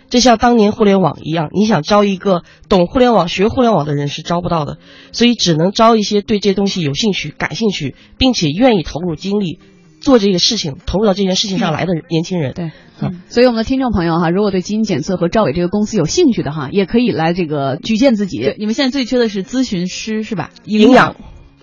[0.09, 4.77] 这像当年互联网一样，你想招一个懂互联网、学互联网的人是招不到的，
[5.11, 9.59] 所以只能招一些对这些东西有兴趣、感兴趣，并且愿意投入精力
[9.99, 12.53] 做这个事情、投入到这件事情上来的年轻人。
[12.53, 12.71] 对，
[13.01, 18.55] 嗯，所以我们的听众朋友哈，如果对基因检测和赵伟这个公司有兴趣的哈，也可以来这个举荐自己。
[18.57, 20.51] 你们现在最缺的是咨询师是吧？
[20.63, 21.17] 营养。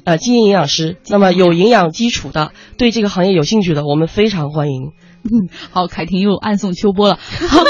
[0.07, 4.93] 呃，基因营养师，那么有营养基础的，对这个行业有兴趣的，我们非常欢迎。
[5.25, 7.19] 嗯， 好，凯婷又暗送秋波了。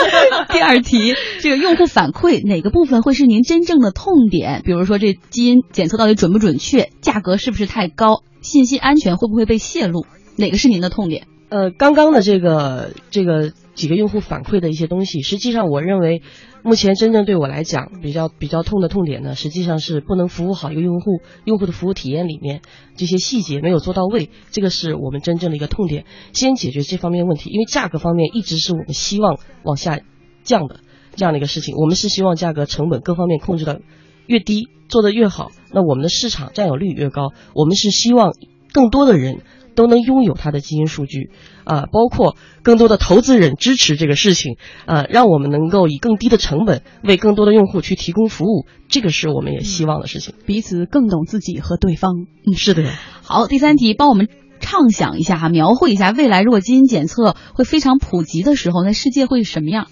[0.52, 4.60] 第二题，这个用户反馈哪个部分会是您真正的痛点？
[4.66, 10.04] 比如说这基因检测到底准不准确，价格是不是太高，信息安全会不会被泄露？
[10.36, 11.26] 哪个是您的痛点？
[11.48, 16.20] 呃，刚刚的这个这个几个用户反馈的一些东西，实际上我认为。
[16.66, 22.60] 目前真正对我来讲比较比较痛的痛点呢，实际上是不能服务好一个用户，用户的服务体验里面
[22.96, 26.06] 这些细节没有做到位，这个是我们真正的一个痛点。
[26.32, 30.00] 先解决这方面问题，因为价格方面一直是我们希望往下
[30.42, 30.80] 降的，
[31.14, 31.76] 这样的一个事情。
[31.76, 33.80] 我们是希望价格、成本各方面控制的
[34.26, 37.28] 越低，做得越好，那我们的市场占有率越高。
[37.54, 38.32] 我们是希望
[38.72, 39.42] 更多的人
[39.76, 41.30] 都能拥有它的基因数据，
[41.62, 44.56] 啊，包括更多的投资人支持这个事情，
[44.86, 50.34] 啊，让我们能够以更低的成本为更多的用户去提供服务，这个是我们也希望的事情。
[50.46, 52.26] 彼此更懂自己和对方。
[52.44, 52.82] 嗯，是的。
[53.22, 54.26] 好，第三题，帮我们。
[54.58, 59.86] 畅想一下哈，描绘一下未来，如果基因检测会非常普及的时候，那世界会什么样？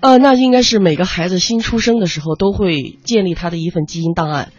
[0.00, 4.52] 呃，那应该是每个孩子新出生的时候都会建立他的一份基因档案，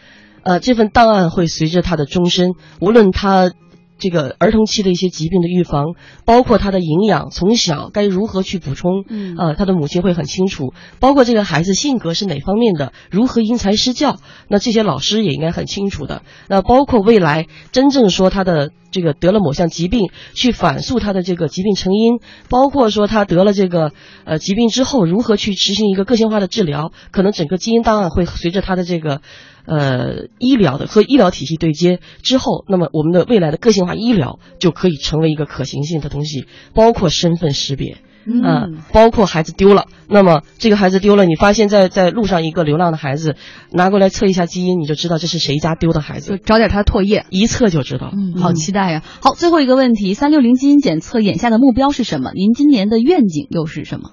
[0.43, 3.51] 呃，这份档案会随着他的终身，无论他。
[3.97, 10.73] 这个儿童期的一些疾病的预防，包括他的营养，从小该如何去补充，嗯，呃，他的母亲会很清楚。
[10.99, 14.17] 包括这个孩子性格是哪方面的，如何因材施教，
[14.49, 16.23] 那这些老师也应该很清楚的。
[16.49, 22.19] 那包括未来真正说他的这个得了某项疾病，去反诉他的这个疾病成因，
[22.49, 23.91] 包括说他得了这个
[24.25, 29.21] 呃疾病之后，如何去执行一个个性化的治疗，可能整个基因档案会随着他的这个。
[29.65, 43.35] 呃，医疗的和医疗体系对接之后，那么我们的未来的个性化医疗就可以成为一个可行性的东西，包括身份识别，嗯，包括孩子丢了，那么这个孩子丢了，你发现在在路上一个流浪的孩子，
[43.71, 48.11] 拿过来测一下基因，你就知道这是谁家丢的孩子，找点他的唾液，一测就知道。
[48.13, 49.03] 嗯，好期待呀！
[49.21, 52.31] 好，最后一个问题，三六零基因检测眼下的目标是什么？
[52.35, 54.11] 您今年的愿景又是什么？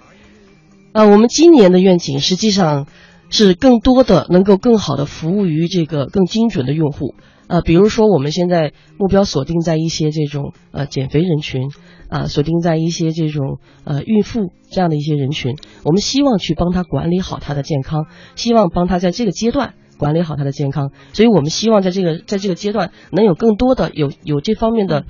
[0.92, 2.86] 呃，我们今年的愿景实际上。
[3.32, 7.14] 是更多的能够更好的服务于这个更精准的用户，
[7.48, 11.70] 呃，比如说我们现在目标锁定在一些这种呃减肥人群，
[12.08, 18.06] 啊，锁定在一些这种呃孕妇这样的一些人群，我们希望去帮他管理好他的健康，
[18.36, 25.06] 希望帮他在这个阶段管理好他的健康，所以我们希望在这个在这个阶段能有更多的有有这方面的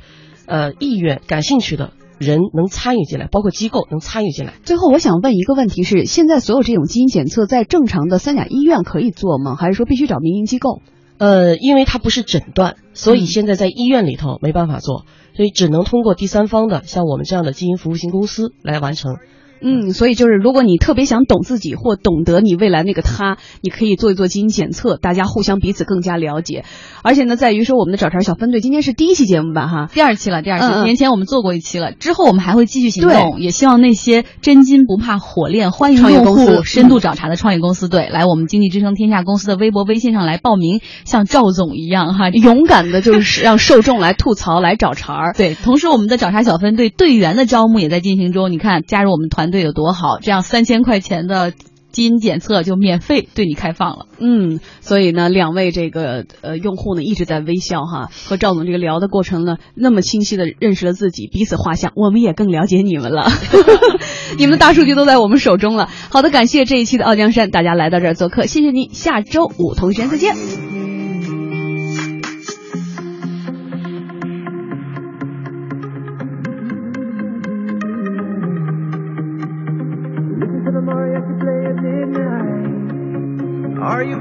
[0.47, 1.93] 呃意愿、感兴趣的。
[2.23, 4.55] 人能参与进来，包括机构能参与进来。
[4.65, 9.57] 最后，我想问一个问题：是现在所有这种基因检测在正常的三甲医院可以做吗？
[9.57, 10.81] 还是说必须找民营机构？
[11.19, 15.05] 呃，因为它不是诊断，所以现在在医院里头没办法做，
[15.37, 19.17] 所以只能通过第三方的，像我们这样的基因服务型公司来完成。
[19.63, 26.65] 嗯，所以就是如果你特别想懂自己或懂得你未来那个他，你可以做一做基因检测，大家互相彼此更加了解。
[27.03, 45.35] 而且呢，在于说我们的找茬小分队今天是第一期节目吧，哈，第二期了，第二期，年前我们做过一期了，之后我们还会继续行动，也希望那些真金不怕火炼，欢迎用户深度找茬的创业公司队来我们经济之声天下公司的微博、微信上来报名，像赵总一样哈，勇敢的就是让受众来吐槽、来找茬儿。
[45.35, 49.52] 对，同时我们的找茬小分队队员的招募也在进行中，你看加入我们团。
[49.53, 50.19] 对有多好？
[50.21, 51.53] 这样三千块钱的
[51.93, 54.07] 基因检测就免费对你开放了。
[54.19, 63.31] 嗯，所以呢，两位这个呃用户呢一直在微笑哈，和赵总这个聊的过程呢，那么清晰的认识了自己，彼此画像，我们也更了解你们了。
[64.39, 65.89] 你们的大数据都在我们手中了。
[66.09, 68.89] 好的，感谢这一期的傲江山，大家来到这儿做客，谢谢您。
[68.93, 70.82] 下周五同时间再见。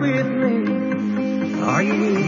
[0.02, 1.62] with me?
[1.62, 2.20] Are you